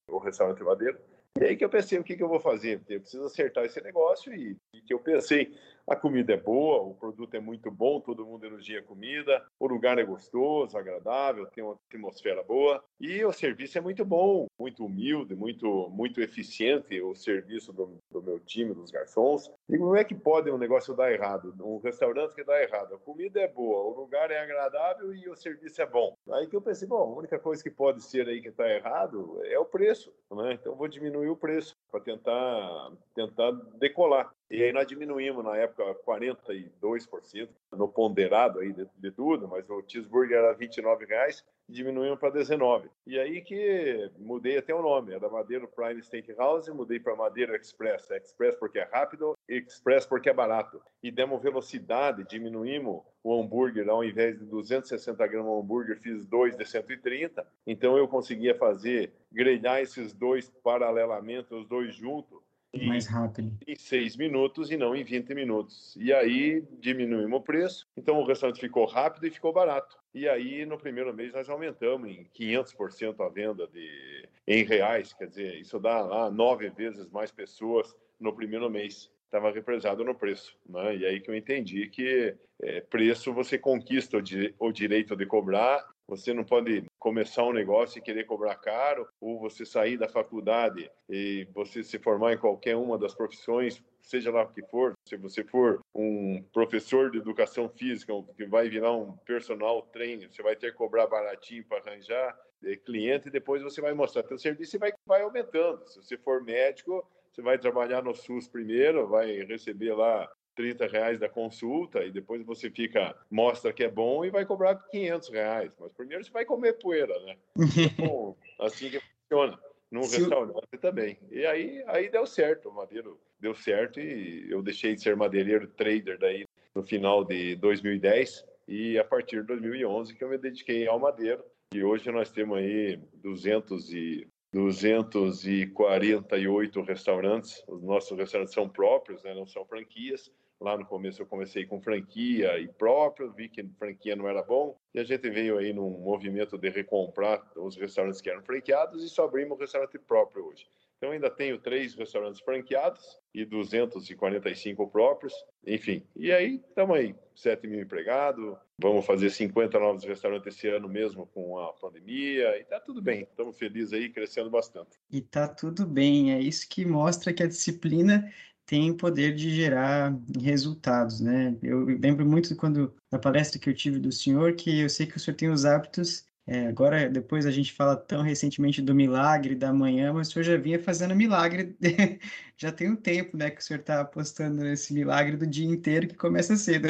o 0.08 0.18
restaurante 0.18 0.62
madeiro, 0.62 0.98
e 1.38 1.44
aí 1.44 1.56
que 1.56 1.64
eu 1.64 1.68
pensei, 1.68 1.98
o 1.98 2.04
que, 2.04 2.16
que 2.16 2.22
eu 2.22 2.28
vou 2.28 2.40
fazer? 2.40 2.80
Eu 2.88 3.00
preciso 3.00 3.24
acertar 3.24 3.64
esse 3.64 3.80
negócio 3.82 4.32
e, 4.32 4.56
e 4.72 4.80
que 4.80 4.94
eu 4.94 4.98
pensei, 4.98 5.52
a 5.88 5.94
comida 5.94 6.32
é 6.32 6.36
boa, 6.36 6.82
o 6.82 6.94
produto 6.94 7.34
é 7.34 7.40
muito 7.40 7.70
bom, 7.70 8.00
todo 8.00 8.26
mundo 8.26 8.44
elogia 8.44 8.80
a 8.80 8.82
comida, 8.82 9.42
o 9.58 9.66
lugar 9.66 9.98
é 9.98 10.04
gostoso, 10.04 10.76
agradável, 10.76 11.46
tem 11.46 11.62
uma 11.62 11.78
atmosfera 11.88 12.42
boa 12.42 12.82
e 13.00 13.24
o 13.24 13.32
serviço 13.32 13.78
é 13.78 13.80
muito 13.80 14.04
bom, 14.04 14.46
muito 14.58 14.84
humilde, 14.84 15.34
muito 15.34 15.88
muito 15.90 16.20
eficiente 16.20 17.00
o 17.00 17.14
serviço 17.14 17.72
do, 17.72 17.98
do 18.10 18.22
meu 18.22 18.40
time, 18.40 18.74
dos 18.74 18.90
garçons. 18.90 19.50
E 19.68 19.78
como 19.78 19.96
é 19.96 20.04
que 20.04 20.14
pode 20.14 20.50
um 20.50 20.58
negócio 20.58 20.94
dar 20.94 21.12
errado? 21.12 21.54
Um 21.60 21.78
restaurante 21.78 22.34
que 22.34 22.44
dá 22.44 22.60
errado, 22.60 22.94
a 22.94 22.98
comida 22.98 23.40
é 23.40 23.48
boa, 23.48 23.84
o 23.84 24.00
lugar 24.00 24.30
é 24.30 24.40
agradável 24.40 25.14
e 25.14 25.28
o 25.28 25.36
serviço 25.36 25.80
é 25.80 25.86
bom. 25.86 26.16
Aí 26.32 26.46
que 26.46 26.56
eu 26.56 26.62
pensei, 26.62 26.88
bom, 26.88 27.14
a 27.14 27.18
única 27.18 27.38
coisa 27.38 27.62
que 27.62 27.70
pode 27.70 28.02
ser 28.02 28.28
aí 28.28 28.40
que 28.40 28.48
está 28.48 28.68
errado 28.68 29.40
é 29.44 29.58
o 29.58 29.64
preço, 29.64 30.12
né? 30.32 30.54
Então 30.54 30.74
vou 30.74 30.88
diminuir 30.88 31.28
o 31.28 31.36
preço 31.36 31.76
para 31.90 32.00
tentar 32.00 32.92
tentar 33.14 33.50
decolar. 33.78 34.30
E 34.48 34.62
aí 34.62 34.72
nós 34.72 34.86
diminuímos 34.86 35.44
na 35.44 35.56
época 35.56 35.96
42% 36.06 37.48
no 37.72 37.88
ponderado 37.88 38.60
aí 38.60 38.72
de, 38.72 38.86
de, 38.96 39.10
tudo, 39.10 39.48
mas 39.48 39.68
o 39.68 39.82
cheeseburger 39.86 40.38
era 40.38 40.54
29 40.54 41.04
reais, 41.04 41.44
diminuímos 41.68 42.20
para 42.20 42.30
19. 42.30 42.88
E 43.06 43.18
aí 43.18 43.42
que 43.42 44.08
mudei 44.18 44.56
até 44.56 44.72
o 44.72 44.80
nome, 44.80 45.12
era 45.12 45.28
Madeiro 45.28 45.66
Prime 45.66 46.00
Steakhouse, 46.00 46.70
mudei 46.70 47.00
para 47.00 47.16
Madeiro 47.16 47.56
Express. 47.56 48.08
Express 48.12 48.54
porque 48.54 48.78
é 48.78 48.84
rápido, 48.84 49.36
Express 49.48 50.06
porque 50.06 50.30
é 50.30 50.34
barato. 50.34 50.80
E 51.02 51.10
demos 51.10 51.42
velocidade, 51.42 52.24
diminuímos 52.24 53.02
o 53.24 53.40
hambúrguer, 53.40 53.88
ao 53.88 54.04
invés 54.04 54.38
de 54.38 54.44
260 54.44 55.26
gramas 55.26 55.52
de 55.52 55.58
hambúrguer, 55.58 55.98
fiz 55.98 56.24
dois 56.24 56.56
de 56.56 56.64
130. 56.64 57.44
Então 57.66 57.98
eu 57.98 58.06
conseguia 58.06 58.54
fazer, 58.54 59.12
grelhar 59.32 59.80
esses 59.80 60.12
dois 60.12 60.48
paralelamente, 60.62 61.52
os 61.52 61.66
dois 61.66 61.96
juntos, 61.96 62.45
mais 62.84 63.06
rápido. 63.06 63.56
Em 63.66 63.76
seis 63.76 64.16
minutos 64.16 64.70
e 64.70 64.76
não 64.76 64.94
em 64.94 65.04
20 65.04 65.34
minutos. 65.34 65.96
E 65.96 66.12
aí 66.12 66.62
diminuímos 66.80 67.40
o 67.40 67.42
preço, 67.42 67.88
então 67.96 68.18
o 68.18 68.26
restaurante 68.26 68.60
ficou 68.60 68.84
rápido 68.86 69.26
e 69.26 69.30
ficou 69.30 69.52
barato. 69.52 69.96
E 70.14 70.28
aí 70.28 70.66
no 70.66 70.78
primeiro 70.78 71.14
mês 71.14 71.32
nós 71.32 71.48
aumentamos 71.48 72.10
em 72.10 72.26
500% 72.34 73.24
a 73.24 73.28
venda 73.28 73.66
de, 73.66 74.28
em 74.46 74.64
reais, 74.64 75.12
quer 75.12 75.26
dizer, 75.26 75.54
isso 75.60 75.78
dá 75.78 76.00
lá 76.00 76.30
nove 76.30 76.70
vezes 76.70 77.08
mais 77.10 77.30
pessoas 77.30 77.94
no 78.18 78.34
primeiro 78.34 78.68
mês 78.70 79.10
estava 79.26 79.52
represado 79.52 80.04
no 80.04 80.14
preço. 80.14 80.56
Né? 80.68 80.96
E 80.96 81.06
aí 81.06 81.20
que 81.20 81.30
eu 81.30 81.36
entendi 81.36 81.88
que 81.88 82.34
é, 82.62 82.80
preço 82.80 83.32
você 83.32 83.58
conquista 83.58 84.16
o, 84.16 84.22
di 84.22 84.54
o, 84.58 84.72
direito 84.72 85.14
de 85.14 85.26
cobrar 85.26 85.84
você 86.08 86.32
não 86.32 86.44
pode 86.44 86.84
começar 86.98 87.44
um 87.44 87.52
negócio 87.52 87.98
e 87.98 88.02
querer 88.02 88.24
cobrar 88.24 88.54
caro, 88.56 89.08
ou 89.20 89.38
você 89.38 89.64
sair 89.64 89.96
da 89.96 90.08
faculdade 90.08 90.90
e 91.08 91.46
você 91.52 91.82
se 91.82 91.98
formar 91.98 92.32
em 92.32 92.38
qualquer 92.38 92.76
uma 92.76 92.96
das 92.96 93.14
profissões, 93.14 93.82
seja 94.00 94.30
lá 94.30 94.42
o 94.42 94.52
que 94.52 94.62
for. 94.62 94.92
Se 95.08 95.16
você 95.16 95.42
for 95.42 95.80
um 95.94 96.42
professor 96.52 97.10
de 97.10 97.18
educação 97.18 97.68
física 97.68 98.12
que 98.36 98.46
vai 98.46 98.68
virar 98.68 98.92
um 98.92 99.16
personal 99.18 99.82
trainer, 99.82 100.32
você 100.32 100.42
vai 100.42 100.54
ter 100.54 100.70
que 100.70 100.78
cobrar 100.78 101.06
baratinho 101.06 101.64
para 101.64 101.78
arranjar 101.78 102.38
é, 102.64 102.76
cliente 102.76 103.28
e 103.28 103.32
depois 103.32 103.62
você 103.62 103.80
vai 103.80 103.92
mostrar 103.92 104.24
seu 104.24 104.38
serviço 104.38 104.76
e 104.76 104.78
vai, 104.78 104.92
vai 105.04 105.22
aumentando. 105.22 105.86
Se 105.88 106.02
você 106.02 106.16
for 106.16 106.42
médico, 106.42 107.04
você 107.32 107.42
vai 107.42 107.58
trabalhar 107.58 108.02
no 108.02 108.14
SUS 108.14 108.48
primeiro, 108.48 109.08
vai 109.08 109.42
receber 109.42 109.92
lá 109.94 110.30
30 110.56 110.86
reais 110.86 111.20
da 111.20 111.28
consulta 111.28 112.04
e 112.04 112.10
depois 112.10 112.42
você 112.42 112.70
fica, 112.70 113.14
mostra 113.30 113.72
que 113.72 113.84
é 113.84 113.88
bom 113.88 114.24
e 114.24 114.30
vai 114.30 114.44
cobrar 114.44 114.74
500 114.74 115.28
reais. 115.28 115.76
Mas 115.78 115.92
primeiro 115.92 116.24
você 116.24 116.30
vai 116.30 116.44
comer 116.44 116.78
poeira, 116.78 117.16
né? 117.20 117.36
Então, 117.96 118.36
assim 118.58 118.90
que 118.90 119.00
funciona. 119.28 119.58
Num 119.88 120.02
Se 120.02 120.18
restaurante 120.18 120.78
também. 120.80 121.16
E 121.30 121.46
aí, 121.46 121.84
aí 121.86 122.10
deu 122.10 122.26
certo, 122.26 122.70
o 122.70 122.74
madeiro 122.74 123.20
deu 123.38 123.54
certo 123.54 124.00
e 124.00 124.50
eu 124.50 124.60
deixei 124.60 124.96
de 124.96 125.02
ser 125.02 125.14
madeireiro 125.14 125.68
trader 125.68 126.18
daí 126.18 126.44
no 126.74 126.82
final 126.82 127.24
de 127.24 127.54
2010 127.56 128.44
e 128.66 128.98
a 128.98 129.04
partir 129.04 129.42
de 129.42 129.46
2011 129.46 130.14
que 130.14 130.24
eu 130.24 130.28
me 130.28 130.38
dediquei 130.38 130.88
ao 130.88 130.98
madeiro. 130.98 131.44
E 131.72 131.84
hoje 131.84 132.10
nós 132.10 132.30
temos 132.30 132.58
aí 132.58 132.98
200 133.22 133.92
e 133.92 134.26
248 134.52 136.82
restaurantes. 136.82 137.62
Os 137.68 137.80
nossos 137.82 138.18
restaurantes 138.18 138.54
são 138.54 138.68
próprios, 138.68 139.22
né? 139.22 139.32
não 139.34 139.46
são 139.46 139.64
franquias. 139.64 140.32
Lá 140.60 140.76
no 140.76 140.86
começo 140.86 141.20
eu 141.20 141.26
comecei 141.26 141.66
com 141.66 141.80
franquia 141.80 142.58
e 142.58 142.66
próprio, 142.66 143.30
vi 143.30 143.48
que 143.48 143.62
franquia 143.78 144.16
não 144.16 144.26
era 144.26 144.42
bom, 144.42 144.76
e 144.94 144.98
a 144.98 145.04
gente 145.04 145.28
veio 145.28 145.58
aí 145.58 145.72
num 145.72 145.90
movimento 145.90 146.56
de 146.56 146.70
recomprar 146.70 147.42
os 147.56 147.76
restaurantes 147.76 148.20
que 148.20 148.30
eram 148.30 148.42
franqueados 148.42 149.04
e 149.04 149.08
só 149.08 149.24
abrimos 149.24 149.56
um 149.56 149.60
restaurante 149.60 149.98
próprio 149.98 150.46
hoje. 150.46 150.66
Então 150.96 151.10
ainda 151.10 151.28
tenho 151.28 151.58
três 151.58 151.94
restaurantes 151.94 152.40
franqueados 152.40 153.18
e 153.34 153.44
245 153.44 154.88
próprios, 154.88 155.34
enfim. 155.66 156.02
E 156.16 156.32
aí 156.32 156.54
estamos 156.66 156.96
aí, 156.96 157.14
7 157.34 157.66
mil 157.66 157.82
empregados, 157.82 158.56
vamos 158.78 159.04
fazer 159.04 159.28
50 159.28 159.78
novos 159.78 160.04
restaurantes 160.04 160.56
esse 160.56 160.68
ano 160.68 160.88
mesmo 160.88 161.26
com 161.26 161.58
a 161.58 161.74
pandemia, 161.74 162.58
e 162.58 162.64
tá 162.64 162.80
tudo 162.80 163.02
bem, 163.02 163.22
estamos 163.22 163.58
felizes 163.58 163.92
aí, 163.92 164.08
crescendo 164.08 164.48
bastante. 164.48 164.98
E 165.10 165.20
tá 165.20 165.46
tudo 165.46 165.86
bem, 165.86 166.32
é 166.32 166.40
isso 166.40 166.66
que 166.66 166.86
mostra 166.86 167.30
que 167.30 167.42
a 167.42 167.46
disciplina 167.46 168.32
tem 168.66 168.94
poder 168.94 169.34
de 169.34 169.50
gerar 169.54 170.12
resultados, 170.42 171.20
né? 171.20 171.56
Eu 171.62 171.84
lembro 171.84 172.26
muito 172.26 172.54
quando 172.56 172.94
da 173.10 173.18
palestra 173.18 173.60
que 173.60 173.70
eu 173.70 173.74
tive 173.74 174.00
do 174.00 174.10
senhor, 174.10 174.54
que 174.54 174.80
eu 174.80 174.88
sei 174.90 175.06
que 175.06 175.16
o 175.16 175.20
senhor 175.20 175.36
tem 175.36 175.48
os 175.48 175.64
hábitos. 175.64 176.26
É, 176.48 176.66
agora, 176.66 177.08
depois 177.08 177.46
a 177.46 177.50
gente 177.50 177.72
fala 177.72 177.96
tão 177.96 178.22
recentemente 178.22 178.82
do 178.82 178.94
milagre 178.94 179.54
da 179.54 179.72
manhã, 179.72 180.12
mas 180.12 180.28
o 180.28 180.32
senhor 180.32 180.44
já 180.44 180.56
vinha 180.56 180.78
fazendo 180.78 181.14
milagre, 181.14 181.76
já 182.56 182.70
tem 182.70 182.90
um 182.90 182.96
tempo, 182.96 183.36
né, 183.36 183.50
que 183.50 183.60
o 183.60 183.64
senhor 183.64 183.80
está 183.80 184.00
apostando 184.00 184.62
nesse 184.62 184.92
milagre 184.92 185.36
do 185.36 185.46
dia 185.46 185.66
inteiro 185.66 186.06
que 186.06 186.14
começa 186.14 186.56
cedo. 186.56 186.88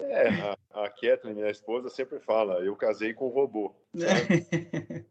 É, 0.00 0.28
a, 0.28 0.56
a 0.72 0.88
Kathleen, 0.88 1.36
minha 1.36 1.50
esposa, 1.50 1.88
sempre 1.88 2.18
fala, 2.20 2.54
eu 2.64 2.74
casei 2.74 3.14
com 3.14 3.26
um 3.26 3.32
robô. 3.32 3.74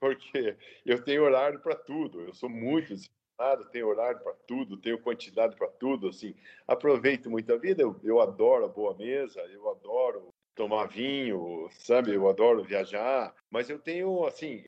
Porque 0.00 0.56
eu 0.84 1.02
tenho 1.02 1.24
horário 1.24 1.60
para 1.60 1.74
tudo, 1.74 2.22
eu 2.22 2.32
sou 2.34 2.48
muito 2.48 2.94
nada, 3.38 3.64
tenho 3.66 3.88
horário 3.88 4.20
para 4.20 4.32
tudo, 4.46 4.76
tenho 4.76 4.98
quantidade 4.98 5.56
para 5.56 5.68
tudo, 5.68 6.08
assim, 6.08 6.34
aproveito 6.66 7.30
muito 7.30 7.52
a 7.52 7.56
vida, 7.56 7.82
eu, 7.82 7.98
eu 8.02 8.20
adoro 8.20 8.64
a 8.64 8.68
boa 8.68 8.96
mesa, 8.96 9.40
eu 9.42 9.68
adoro 9.70 10.28
tomar 10.54 10.86
vinho, 10.86 11.68
sabe, 11.70 12.14
eu 12.14 12.26
adoro 12.28 12.64
viajar, 12.64 13.34
mas 13.50 13.68
eu 13.68 13.78
tenho, 13.78 14.24
assim, 14.24 14.64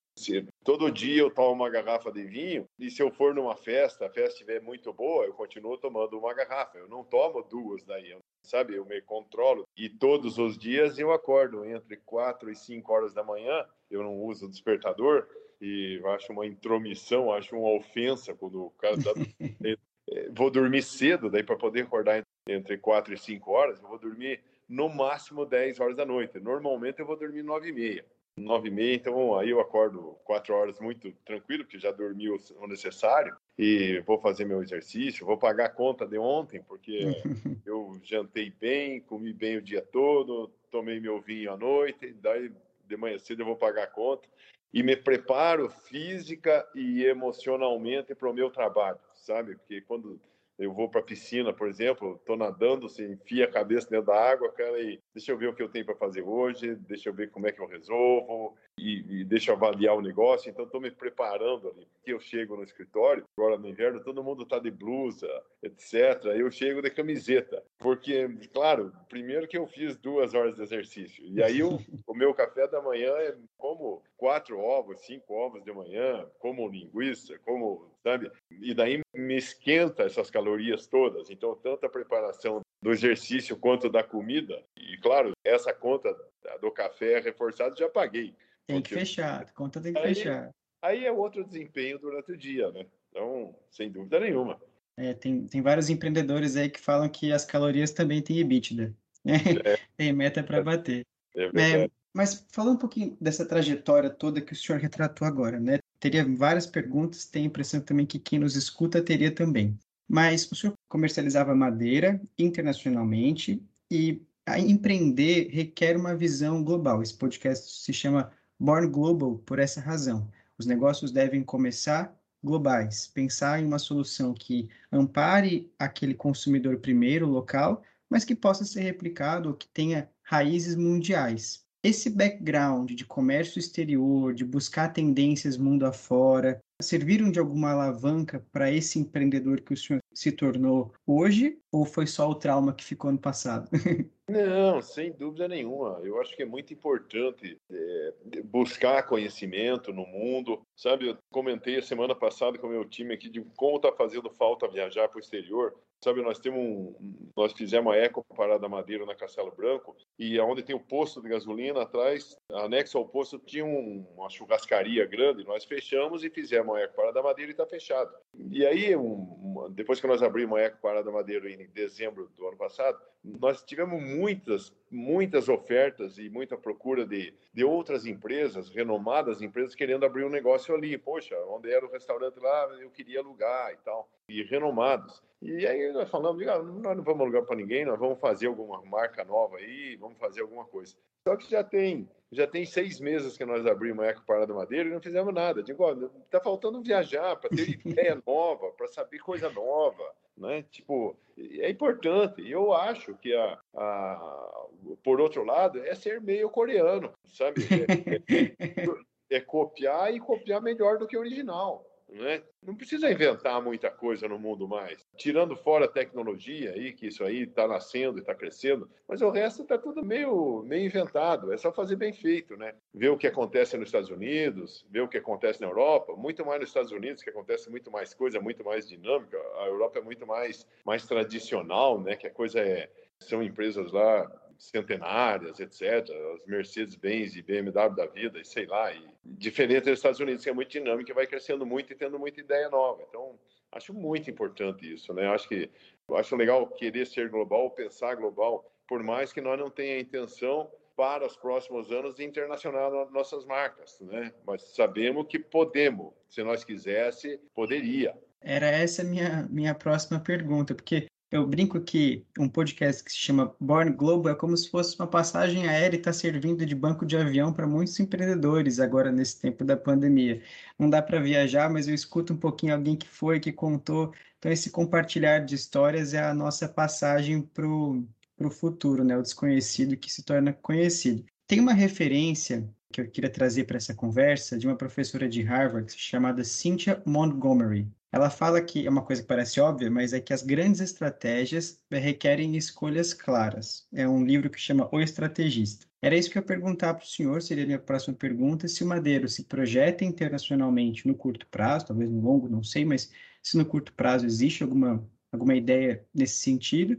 todo 0.63 0.91
dia 0.91 1.23
eu 1.23 1.31
tomo 1.31 1.53
uma 1.53 1.71
garrafa 1.71 2.13
de 2.13 2.25
vinho 2.25 2.67
e 2.79 2.91
se 2.91 3.03
eu 3.03 3.11
for 3.11 3.35
numa 3.35 3.57
festa, 3.57 4.05
a 4.05 4.11
festa 4.11 4.33
estiver 4.35 4.61
muito 4.61 4.93
boa, 4.93 5.25
eu 5.25 5.33
continuo 5.33 5.79
tomando 5.79 6.19
uma 6.19 6.35
garrafa, 6.35 6.77
eu 6.77 6.89
não 6.89 7.03
tomo 7.03 7.43
duas 7.43 7.83
daí, 7.85 8.15
sabe, 8.43 8.75
eu 8.75 8.85
me 8.85 9.01
controlo 9.01 9.67
e 9.75 9.89
todos 9.89 10.37
os 10.37 10.59
dias 10.59 10.99
eu 10.99 11.11
acordo 11.11 11.65
entre 11.65 11.97
quatro 11.97 12.51
e 12.51 12.55
cinco 12.55 12.93
horas 12.93 13.15
da 13.15 13.25
manhã, 13.25 13.65
eu 13.91 14.03
não 14.03 14.15
uso 14.21 14.47
despertador, 14.47 15.27
e 15.61 16.01
acho 16.15 16.33
uma 16.33 16.47
intromissão, 16.47 17.33
acho 17.33 17.57
uma 17.57 17.77
ofensa 17.77 18.35
quando 18.35 18.67
o 18.67 18.71
cara 18.71 18.97
tá... 18.97 19.13
É, 20.11 20.31
vou 20.31 20.51
dormir 20.51 20.83
cedo, 20.83 21.29
daí 21.29 21.43
para 21.43 21.57
poder 21.57 21.83
acordar 21.83 22.23
entre 22.49 22.79
4 22.79 23.13
e 23.13 23.19
5 23.19 23.51
horas, 23.51 23.79
eu 23.79 23.89
vou 23.89 23.99
dormir 23.99 24.41
no 24.69 24.89
máximo 24.89 25.45
10 25.45 25.81
horas 25.81 25.97
da 25.97 26.05
noite. 26.05 26.39
Normalmente 26.41 27.01
eu 27.01 27.07
vou 27.07 27.17
dormir 27.17 27.43
9 27.43 27.69
e 27.69 27.73
meia. 27.73 28.05
9 28.37 28.69
e 28.69 28.71
meia, 28.71 28.95
então 28.95 29.37
aí 29.37 29.51
eu 29.51 29.61
acordo 29.61 30.17
4 30.25 30.55
horas 30.55 30.81
muito 30.81 31.13
tranquilo, 31.25 31.65
porque 31.65 31.79
já 31.79 31.91
dormi 31.91 32.31
o 32.31 32.67
necessário, 32.69 33.37
e 33.59 34.01
vou 34.07 34.19
fazer 34.21 34.45
meu 34.45 34.63
exercício, 34.63 35.27
vou 35.27 35.37
pagar 35.37 35.67
a 35.67 35.71
conta 35.71 36.07
de 36.07 36.19
ontem, 36.19 36.63
porque 36.63 37.01
eu 37.67 38.01
jantei 38.05 38.51
bem, 38.51 39.01
comi 39.01 39.33
bem 39.33 39.57
o 39.57 39.63
dia 39.63 39.83
todo, 39.83 40.51
tomei 40.71 41.01
meu 41.01 41.21
vinho 41.21 41.53
à 41.53 41.57
noite, 41.57 42.13
daí 42.21 42.53
de 42.87 42.97
manhã 42.97 43.19
cedo 43.19 43.43
eu 43.43 43.47
vou 43.47 43.57
pagar 43.57 43.83
a 43.83 43.89
conta 43.89 44.29
e 44.73 44.83
me 44.83 44.97
preparo 44.97 45.69
física 45.69 46.67
e 46.75 47.05
emocionalmente 47.05 48.15
para 48.15 48.31
o 48.31 48.35
meu 48.35 48.51
trabalho, 48.51 48.99
sabe? 49.15 49.57
Porque 49.57 49.81
quando 49.81 50.21
eu 50.59 50.73
vou 50.73 50.89
para 50.89 51.01
a 51.01 51.05
piscina, 51.05 51.53
por 51.53 51.69
exemplo, 51.69 52.17
estou 52.17 52.37
nadando, 52.37 52.89
você 52.89 53.07
enfia 53.07 53.45
a 53.45 53.51
cabeça 53.51 53.89
dentro 53.89 54.07
da 54.07 54.21
água, 54.21 54.53
cara, 54.53 54.81
e 54.81 55.01
deixa 55.15 55.31
eu 55.31 55.39
ver 55.39 55.49
o 55.49 55.55
que 55.55 55.63
eu 55.63 55.69
tenho 55.69 55.87
para 55.87 55.95
fazer 55.95 56.23
hoje, 56.23 56.75
deixa 56.75 57.09
eu 57.09 57.15
ver 57.15 57.31
como 57.31 57.47
é 57.47 57.53
que 57.53 57.61
eu 57.61 57.67
resolvo, 57.67 58.57
e, 58.79 59.21
e 59.21 59.25
deixa 59.25 59.53
avaliar 59.53 59.97
o 59.97 60.03
negócio. 60.03 60.51
Então, 60.51 60.65
estou 60.65 60.81
me 60.81 60.91
preparando 60.91 61.69
ali, 61.69 61.87
porque 61.95 62.13
eu 62.13 62.21
chego 62.21 62.57
no 62.57 62.63
escritório, 62.63 63.25
agora 63.37 63.59
no 63.59 63.69
inverno, 63.69 64.03
todo 64.03 64.25
mundo 64.25 64.43
está 64.43 64.59
de 64.59 64.71
blusa, 64.71 65.29
etc. 65.63 66.25
Eu 66.37 66.51
chego 66.51 66.81
de 66.81 66.91
camiseta, 66.91 67.63
porque, 67.79 68.29
claro, 68.53 68.93
primeiro 69.09 69.47
que 69.47 69.59
eu 69.59 69.67
fiz 69.67 69.97
duas 69.97 70.35
horas 70.35 70.57
de 70.57 70.63
exercício, 70.63 71.25
e 71.25 71.43
aí 71.43 71.61
eu 71.61 71.79
meu 72.19 72.35
café 72.35 72.67
da 72.67 72.83
manhã 72.83 73.13
é 73.19 73.37
como 73.57 74.03
quatro 74.17 74.59
ovos, 74.59 75.01
cinco 75.07 75.35
ovos 75.35 75.63
de 75.63 75.73
manhã, 75.73 76.27
como 76.41 76.69
linguiça, 76.69 77.39
como, 77.45 77.89
sabe? 78.03 78.29
E 78.61 78.75
daí 78.75 79.01
me 79.15 79.37
esquenta 79.37 80.03
essas 80.03 80.29
calorias 80.29 80.89
todas. 80.89 81.31
Então, 81.31 81.55
tanto 81.55 81.87
a 81.87 81.89
preparação 81.89 82.61
do 82.83 82.91
exercício 82.91 83.57
quanto 83.57 83.89
da 83.89 84.03
comida, 84.03 84.61
e 84.77 84.97
claro, 84.99 85.33
essa 85.45 85.73
conta 85.73 86.15
do 86.61 86.73
café 86.73 87.21
reforçado 87.21 87.79
já 87.79 87.89
paguei. 87.89 88.35
Tem 88.69 88.83
que 88.83 88.93
fechar, 88.93 89.41
a 89.41 89.45
conta 89.47 89.81
tem 89.81 89.95
que 89.95 89.99
aí, 89.99 90.15
fechar. 90.15 90.55
Aí 90.83 91.07
é 91.07 91.11
outro 91.11 91.43
desempenho 91.43 91.99
durante 91.99 92.33
o 92.33 92.37
dia, 92.37 92.71
né? 92.71 92.85
Então, 93.09 93.57
sem 93.71 93.91
dúvida 93.91 94.21
nenhuma. 94.21 94.61
É, 94.95 95.15
tem, 95.15 95.47
tem 95.47 95.63
vários 95.63 95.89
empreendedores 95.89 96.55
aí 96.55 96.69
que 96.69 96.79
falam 96.79 97.09
que 97.09 97.33
as 97.33 97.47
calorias 97.47 97.93
também 97.93 98.21
têm 98.21 98.41
EBITDA. 98.41 98.95
Né? 99.25 99.35
É. 99.65 99.79
tem 99.97 100.13
meta 100.13 100.43
para 100.43 100.63
bater. 100.63 101.07
É 101.35 101.85
é, 101.85 101.91
mas 102.13 102.47
falando 102.51 102.75
um 102.75 102.79
pouquinho 102.79 103.17
dessa 103.19 103.47
trajetória 103.47 104.11
toda 104.11 104.41
que 104.41 104.53
o 104.53 104.57
senhor 104.57 104.81
retratou 104.81 105.27
agora, 105.27 105.59
né? 105.59 105.79
Teria 105.99 106.25
várias 106.37 106.67
perguntas, 106.67 107.25
tenho 107.25 107.47
a 107.47 107.49
impressão 107.49 107.81
também 107.81 108.05
que 108.05 108.19
quem 108.19 108.39
nos 108.39 108.55
escuta 108.55 109.03
teria 109.03 109.35
também. 109.35 109.79
Mas 110.07 110.51
o 110.51 110.55
senhor 110.55 110.75
comercializava 110.89 111.55
madeira 111.55 112.21
internacionalmente 112.39 113.63
e 113.91 114.23
empreender 114.59 115.49
requer 115.51 115.97
uma 115.97 116.15
visão 116.15 116.63
global. 116.63 117.03
Esse 117.03 117.17
podcast 117.17 117.83
se 117.83 117.93
chama 117.93 118.33
Born 118.59 118.89
Global 118.89 119.39
por 119.47 119.59
essa 119.59 119.81
razão. 119.81 120.31
Os 120.59 120.67
negócios 120.67 121.13
devem 121.13 121.43
começar 121.45 122.15
globais, 122.43 123.07
pensar 123.07 123.61
em 123.61 123.67
uma 123.67 123.79
solução 123.79 124.35
que 124.35 124.69
ampare 124.91 125.73
aquele 125.79 126.15
consumidor 126.15 126.79
primeiro, 126.79 127.27
local, 127.27 127.83
mas 128.09 128.25
que 128.25 128.35
possa 128.35 128.65
ser 128.65 128.81
replicado 128.81 129.51
ou 129.51 129.55
que 129.55 129.69
tenha 129.69 130.11
raízes 130.23 130.75
mundiais. 130.75 131.67
Esse 131.83 132.11
background 132.11 132.91
de 132.91 133.05
comércio 133.05 133.59
exterior, 133.59 134.35
de 134.35 134.45
buscar 134.45 134.93
tendências 134.93 135.57
mundo 135.57 135.87
afora, 135.87 136.61
serviram 136.83 137.31
de 137.31 137.39
alguma 137.39 137.71
alavanca 137.71 138.45
para 138.51 138.71
esse 138.71 138.99
empreendedor 138.99 139.61
que 139.61 139.75
o 139.75 139.77
senhor 139.77 140.01
se 140.13 140.33
tornou 140.33 140.93
hoje? 141.07 141.61
Ou 141.71 141.85
foi 141.85 142.07
só 142.07 142.29
o 142.29 142.35
trauma 142.35 142.73
que 142.73 142.85
ficou 142.85 143.13
no 143.13 143.19
passado? 143.19 143.71
Não, 144.29 144.83
sem 144.83 145.11
dúvida 145.11 145.49
nenhuma. 145.49 146.01
Eu 146.03 146.21
acho 146.21 146.37
que 146.37 146.43
é 146.43 146.47
muito 146.47 146.73
importante 146.75 147.59
é, 147.71 148.13
buscar 148.45 149.03
conhecimento 149.05 149.91
no 149.91 150.07
mundo. 150.07 150.61
Sabe, 150.77 151.09
eu 151.09 151.19
comentei 151.33 151.79
a 151.79 151.83
semana 151.83 152.15
passada 152.15 152.59
com 152.59 152.67
o 152.67 152.71
meu 152.71 152.85
time 152.85 153.15
aqui 153.15 153.31
de 153.31 153.41
como 153.57 153.77
está 153.77 153.91
fazendo 153.91 154.29
falta 154.29 154.69
viajar 154.69 155.09
para 155.09 155.17
o 155.17 155.21
exterior. 155.21 155.75
Sabe, 156.03 156.23
nós 156.23 156.39
temos 156.39 156.61
um, 156.61 156.95
nós 157.37 157.53
fizemos 157.53 157.93
a 157.93 157.97
Eco 157.97 158.25
Parada 158.37 158.69
Madeira 158.69 159.05
na 159.05 159.17
Castelo 159.17 159.51
Branco 159.51 159.97
e 160.17 160.39
aonde 160.39 160.63
tem 160.63 160.75
o 160.75 160.81
posto 160.81 161.21
de 161.21 161.29
gasolina 161.29 161.83
atrás, 161.83 162.37
anexo 162.53 162.99
ao 162.99 163.09
posto 163.09 163.39
tinha 163.39 163.65
um, 163.65 164.07
uma 164.17 164.31
churrascaria 164.31 165.05
grande. 165.07 165.45
Nós 165.45 165.65
fechamos 165.65 166.23
e 166.23 166.31
fizemos 166.31 166.77
a 166.77 166.81
Eco 166.81 166.95
Parada 166.95 167.21
Madeira 167.21 167.51
e 167.51 167.53
está 167.53 167.67
fechado. 167.67 168.13
E 168.51 168.65
aí, 168.65 168.95
um, 168.95 169.67
depois 169.71 170.01
que 170.01 170.07
nós 170.07 170.23
abrimos 170.23 170.59
a 170.59 170.63
Eco 170.63 170.81
Parada 170.81 171.11
Madeira 171.11 171.51
em 171.51 171.69
dezembro 171.71 172.31
do 172.37 172.47
ano 172.47 172.57
passado, 172.57 172.99
nós 173.25 173.63
tivemos 173.65 174.01
muitas, 174.01 174.73
muitas 174.91 175.49
ofertas 175.49 176.19
e 176.19 176.29
muita 176.29 176.57
procura 176.57 177.07
de, 177.07 177.35
de 177.53 177.65
outras 177.65 178.07
empresas, 178.07 178.69
renomadas 178.69 179.43
empresas, 179.43 179.75
querendo 179.75 180.05
abrir 180.05 180.25
um 180.25 180.31
negócio 180.31 180.75
ali. 180.75 180.97
Poxa, 180.97 181.37
onde 181.49 181.71
era 181.71 181.85
o 181.85 181.91
restaurante 181.91 182.39
lá, 182.41 182.65
eu 182.81 182.91
queria 182.91 183.21
alugar 183.21 183.73
e 183.73 183.77
tal. 183.79 184.09
E 184.29 184.43
renomados. 184.43 185.23
E 185.41 185.67
aí 185.67 185.93
nós 185.93 186.11
falamos, 186.11 186.47
ah, 186.47 186.63
nós 186.63 186.97
não 186.97 187.05
vamos 187.05 187.21
alugar 187.21 187.45
para 187.45 187.57
ninguém, 187.57 187.85
nós 187.85 187.99
vamos 187.99 188.19
fazer 188.19 188.49
alguma 188.49 188.83
marca 188.85 189.25
nova 189.25 189.57
aí, 189.59 189.97
vamos 189.97 190.19
fazer 190.19 190.41
alguma 190.41 190.65
coisa. 190.65 190.97
Só 191.27 191.37
que 191.37 191.51
já 191.51 191.63
tem 191.63 192.09
já 192.31 192.47
tem 192.47 192.67
seis 192.67 193.01
meses 193.01 193.39
que 193.39 193.45
nós 193.47 193.65
abrimos 193.65 194.05
a 194.05 194.09
Eco 194.09 194.23
Parada 194.27 194.53
Madeira 194.53 194.87
e 194.87 194.93
não 194.93 195.01
fizemos 195.01 195.33
nada. 195.33 195.63
Digo, 195.63 195.83
está 196.25 196.39
faltando 196.39 196.83
viajar 196.83 197.37
para 197.37 197.49
ter 197.49 197.81
ideia 197.87 198.23
nova, 198.27 198.71
para 198.73 198.87
saber 198.87 199.19
coisa 199.19 199.49
nova 199.49 200.05
né? 200.39 200.65
Tipo, 200.71 201.17
é 201.37 201.71
importante. 201.71 202.41
E 202.41 202.51
eu 202.51 202.73
acho 202.73 203.15
que 203.17 203.35
a, 203.35 203.59
a, 203.77 204.58
por 205.03 205.21
outro 205.21 205.45
lado 205.45 205.83
é 205.85 205.95
ser 205.95 206.21
meio 206.21 206.51
coreano, 206.51 207.13
sabe? 207.25 207.63
É, 207.63 208.55
é, 209.31 209.37
é 209.37 209.41
copiar 209.41 210.15
e 210.15 210.21
copiar 210.21 210.61
melhor 210.61 210.99
do 210.99 211.07
que 211.07 211.17
o 211.17 211.21
original. 211.21 211.85
Né? 212.11 212.43
Não 212.63 212.75
precisa 212.75 213.11
inventar 213.11 213.61
muita 213.61 213.91
coisa 213.91 214.27
no 214.27 214.39
mundo 214.39 214.67
mais. 214.67 215.07
Tirando 215.17 215.55
fora 215.55 215.85
a 215.85 215.91
tecnologia 215.91 216.73
aí, 216.73 216.93
que 216.93 217.09
isso 217.09 217.23
aí 217.23 217.43
está 217.43 217.69
nascendo 217.69 218.17
e 218.17 218.21
está 218.21 218.35
crescendo, 218.35 218.89
mas 219.07 219.21
o 219.21 219.29
resto 219.29 219.63
está 219.63 219.77
tudo 219.77 220.03
meio, 220.03 220.63
meio 220.63 220.87
inventado. 220.87 221.53
É 221.53 221.57
só 221.59 221.71
fazer 221.71 221.97
bem 221.97 222.13
feito, 222.15 222.57
né? 222.57 222.75
Ver 222.95 223.11
o 223.11 223.19
que 223.19 223.27
acontece 223.27 223.77
nos 223.77 223.89
Estados 223.89 224.09
Unidos, 224.09 224.87
ver 224.91 225.03
o 225.03 225.09
que 225.09 225.19
acontece 225.19 225.61
na 225.61 225.67
Europa, 225.67 226.17
muito 226.17 226.45
mais 226.47 226.61
nos 226.61 226.71
Estados 226.71 226.93
Unidos, 226.93 227.23
que 227.23 227.31
acontece 227.31 227.71
muito 227.71 227.91
mais 227.91 228.15
coisa, 228.15 228.41
muito 228.41 228.65
mais 228.65 228.89
dinâmica. 228.89 229.37
A 229.59 229.67
Europa 229.67 229.99
é 229.99 230.03
muito 230.03 230.27
mais, 230.27 230.67
mais 230.87 231.07
tradicional, 231.07 232.01
né? 232.01 232.17
Que 232.17 232.27
a 232.27 232.33
coisa 232.33 232.61
é. 232.61 232.91
São 233.21 233.43
empresas 233.43 233.91
lá 233.91 234.31
centenárias, 234.59 235.61
etc., 235.61 236.11
as 236.35 236.45
Mercedes-Benz 236.45 237.37
e 237.37 237.43
BMW 237.43 237.95
da 237.95 238.07
vida, 238.07 238.41
e 238.41 238.45
sei 238.45 238.67
lá, 238.67 238.93
e 238.93 239.09
diferente 239.25 239.85
dos 239.85 239.99
Estados 239.99 240.19
Unidos, 240.19 240.43
que 240.43 240.51
é 240.51 240.53
muito 240.53 240.71
dinâmico 240.71 241.11
e 241.11 241.15
vai 241.15 241.27
crescendo 241.27 241.65
muito 241.65 241.93
e 241.93 241.97
tendo 241.97 242.19
muita 242.19 242.41
ideia 242.41 242.69
nova. 242.69 243.05
Então, 243.09 243.39
acho 243.71 243.95
muito 243.95 244.29
importante 244.29 244.93
isso, 244.93 245.15
né? 245.15 245.29
Acho 245.29 245.49
que 245.49 245.71
acho 246.13 246.37
legal 246.37 246.67
querer 246.67 247.07
ser 247.07 247.29
global, 247.29 247.71
pensar 247.71 248.17
global, 248.17 248.69
por 248.89 249.03
mais 249.03 249.33
que 249.33 249.41
nós 249.41 249.59
não 249.59 249.71
tenha 249.71 249.97
a 249.97 250.01
intenção 250.01 250.71
para 250.97 251.25
os 251.25 251.37
próximos 251.37 251.93
anos 251.93 252.17
de 252.17 252.25
internacionalizar 252.25 253.09
nossas 253.13 253.45
marcas, 253.45 254.01
né? 254.01 254.33
Mas 254.45 254.75
sabemos 254.75 255.29
que 255.29 255.39
podemos, 255.39 256.13
se 256.29 256.43
nós 256.43 256.65
quisesse, 256.65 257.39
poderia. 257.55 258.19
Era 258.41 258.67
essa 258.67 259.05
minha 259.05 259.47
minha 259.49 259.75
próxima 259.75 260.19
pergunta, 260.19 260.75
porque 260.75 261.07
eu 261.31 261.47
brinco 261.47 261.81
que 261.81 262.27
um 262.39 262.49
podcast 262.49 263.05
que 263.05 263.13
se 263.13 263.19
chama 263.19 263.55
Born 263.61 263.93
Global 263.93 264.33
é 264.33 264.37
como 264.37 264.57
se 264.57 264.71
fosse 264.71 264.97
uma 264.99 265.07
passagem 265.07 265.69
aérea 265.69 265.97
e 265.97 265.99
está 265.99 266.13
servindo 266.13 266.65
de 266.65 266.75
banco 266.75 267.05
de 267.05 267.17
avião 267.17 267.53
para 267.53 267.67
muitos 267.67 267.99
empreendedores 268.01 268.81
agora 268.81 269.13
nesse 269.13 269.41
tempo 269.41 269.65
da 269.65 269.77
pandemia. 269.77 270.43
Não 270.79 270.89
dá 270.89 271.03
para 271.03 271.21
viajar, 271.21 271.71
mas 271.71 271.87
eu 271.87 271.95
escuto 271.95 272.33
um 272.33 272.37
pouquinho 272.37 272.75
alguém 272.75 272.97
que 272.97 273.09
foi, 273.09 273.41
que 273.41 273.53
contou. 273.53 274.13
Então, 274.39 274.51
esse 274.51 274.71
compartilhar 274.71 275.41
de 275.41 275.55
histórias 275.55 276.15
é 276.15 276.23
a 276.23 276.35
nossa 276.35 276.69
passagem 276.69 277.43
para 277.43 277.67
o 277.67 278.51
futuro, 278.51 279.05
né? 279.05 279.17
O 279.17 279.23
desconhecido 279.23 279.97
que 279.97 280.11
se 280.13 280.23
torna 280.23 280.53
conhecido. 280.53 281.25
Tem 281.47 281.61
uma 281.61 281.73
referência 281.75 282.69
que 282.93 283.01
eu 283.01 283.11
queria 283.11 283.31
trazer 283.31 283.65
para 283.65 283.77
essa 283.77 283.95
conversa 283.95 284.57
de 284.59 284.67
uma 284.67 284.77
professora 284.77 285.29
de 285.29 285.43
Harvard 285.43 285.93
chamada 285.93 286.43
Cynthia 286.45 287.03
Montgomery. 287.07 287.87
Ela 288.11 288.31
fala 288.31 288.63
que 288.63 288.87
é 288.87 288.91
uma 288.91 289.05
coisa 289.05 289.21
que 289.21 289.29
parece 289.29 289.61
óbvia, 289.61 289.91
mas 289.91 290.13
é 290.13 290.21
que 290.21 290.33
as 290.33 290.43
grandes 290.43 290.81
estratégias 290.81 291.81
requerem 291.91 292.57
escolhas 292.57 293.13
claras. 293.13 293.87
É 293.93 294.09
um 294.09 294.25
livro 294.25 294.49
que 294.49 294.59
chama 294.59 294.89
O 294.91 295.01
Estrategista. 295.01 295.87
Era 296.01 296.17
isso 296.17 296.31
que 296.31 296.39
eu 296.39 296.41
ia 296.41 296.47
perguntar 296.47 296.95
para 296.95 297.05
o 297.05 297.07
senhor, 297.09 297.43
seria 297.43 297.65
a 297.65 297.67
minha 297.67 297.79
próxima 297.79 298.17
pergunta, 298.17 298.67
se 298.69 298.83
o 298.83 298.87
Madeiro 298.87 299.29
se 299.29 299.45
projeta 299.45 300.05
internacionalmente 300.05 301.07
no 301.07 301.15
curto 301.15 301.47
prazo, 301.49 301.87
talvez 301.87 302.11
no 302.11 302.21
longo, 302.21 302.49
não 302.49 302.63
sei, 302.63 302.85
mas 302.85 303.11
se 303.43 303.59
no 303.59 303.67
curto 303.67 303.93
prazo 303.93 304.25
existe 304.25 304.63
alguma, 304.63 305.07
alguma 305.33 305.55
ideia 305.55 306.07
nesse 306.15 306.41
sentido. 306.41 306.99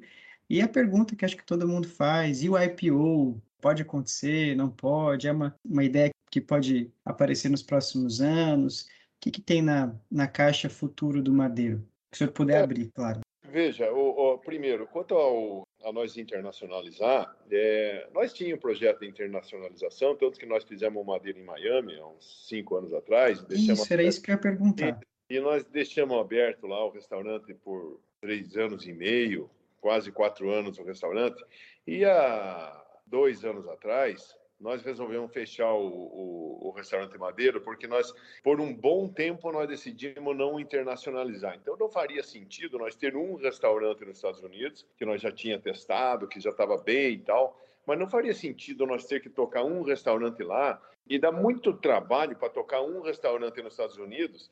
E 0.49 0.61
a 0.61 0.67
pergunta 0.67 1.15
que 1.15 1.25
acho 1.25 1.37
que 1.37 1.45
todo 1.45 1.67
mundo 1.67 1.87
faz, 1.87 2.43
e 2.43 2.49
o 2.49 2.57
IPO, 2.57 3.41
pode 3.61 3.81
acontecer, 3.81 4.55
não 4.55 4.69
pode? 4.69 5.27
É 5.27 5.31
uma, 5.31 5.55
uma 5.63 5.83
ideia 5.83 6.11
que 6.31 6.41
pode 6.41 6.91
aparecer 7.05 7.49
nos 7.49 7.63
próximos 7.63 8.21
anos? 8.21 8.87
O 9.19 9.21
que, 9.21 9.31
que 9.31 9.41
tem 9.41 9.61
na, 9.61 9.93
na 10.09 10.27
caixa 10.27 10.69
futuro 10.69 11.21
do 11.21 11.33
Madeiro? 11.33 11.85
Se 12.09 12.15
o 12.15 12.17
senhor 12.19 12.31
puder 12.31 12.61
é, 12.61 12.63
abrir, 12.63 12.89
claro. 12.95 13.19
Veja, 13.43 13.91
o, 13.91 14.33
o, 14.33 14.37
primeiro, 14.37 14.87
quanto 14.87 15.13
ao, 15.13 15.67
a 15.83 15.91
nós 15.91 16.15
internacionalizar, 16.15 17.35
é, 17.51 18.07
nós 18.13 18.31
tínhamos 18.31 18.59
um 18.59 18.61
projeto 18.61 18.99
de 19.01 19.07
internacionalização, 19.07 20.15
tanto 20.15 20.39
que 20.39 20.45
nós 20.45 20.63
fizemos 20.63 21.01
o 21.01 21.05
Madeira 21.05 21.37
em 21.37 21.43
Miami, 21.43 21.99
há 21.99 22.07
uns 22.07 22.47
cinco 22.47 22.77
anos 22.77 22.93
atrás. 22.93 23.45
Isso, 23.49 23.91
era 23.91 24.03
isso 24.03 24.21
que 24.21 24.31
eu 24.31 24.35
ia 24.35 24.41
perguntar. 24.41 25.01
E, 25.29 25.35
e 25.35 25.39
nós 25.41 25.65
deixamos 25.65 26.17
aberto 26.17 26.65
lá 26.65 26.85
o 26.85 26.89
restaurante 26.89 27.53
por 27.53 27.99
três 28.21 28.55
anos 28.55 28.87
e 28.87 28.93
meio, 28.93 29.49
quase 29.81 30.13
quatro 30.13 30.49
anos 30.49 30.79
o 30.79 30.83
restaurante. 30.83 31.43
E 31.85 32.05
há 32.05 32.81
dois 33.05 33.43
anos 33.43 33.67
atrás, 33.67 34.33
nós 34.59 34.83
resolvemos 34.83 35.31
fechar 35.31 35.73
o, 35.73 35.87
o, 35.87 36.67
o, 36.67 36.71
restaurante 36.71 37.17
Madeira 37.17 37.61
porque 37.61 37.87
nós, 37.87 38.13
por 38.43 38.59
um 38.59 38.73
bom 38.73 39.07
tempo, 39.07 39.51
nós 39.51 39.67
decidimos 39.67 40.35
não 40.35 40.59
internacionalizar. 40.59 41.55
Então, 41.55 41.77
não 41.77 41.89
faria 41.89 42.21
sentido 42.21 42.77
nós 42.77 42.95
ter 42.95 43.15
um 43.15 43.35
restaurante 43.35 44.03
nos 44.03 44.17
Estados 44.17 44.41
Unidos, 44.41 44.85
que 44.97 45.05
nós 45.05 45.21
já 45.21 45.31
tinha 45.31 45.59
testado, 45.59 46.27
que 46.27 46.39
já 46.39 46.49
estava 46.49 46.77
bem 46.77 47.13
e 47.13 47.19
tal, 47.19 47.57
mas 47.85 47.97
não 47.97 48.09
faria 48.09 48.33
sentido 48.33 48.85
nós 48.85 49.05
ter 49.05 49.21
que 49.21 49.29
tocar 49.29 49.63
um 49.63 49.81
restaurante 49.81 50.43
lá 50.43 50.81
e 51.07 51.17
dá 51.17 51.31
muito 51.31 51.73
trabalho 51.73 52.35
para 52.35 52.49
tocar 52.49 52.81
um 52.81 53.01
restaurante 53.01 53.63
nos 53.63 53.73
Estados 53.73 53.97
Unidos, 53.97 54.51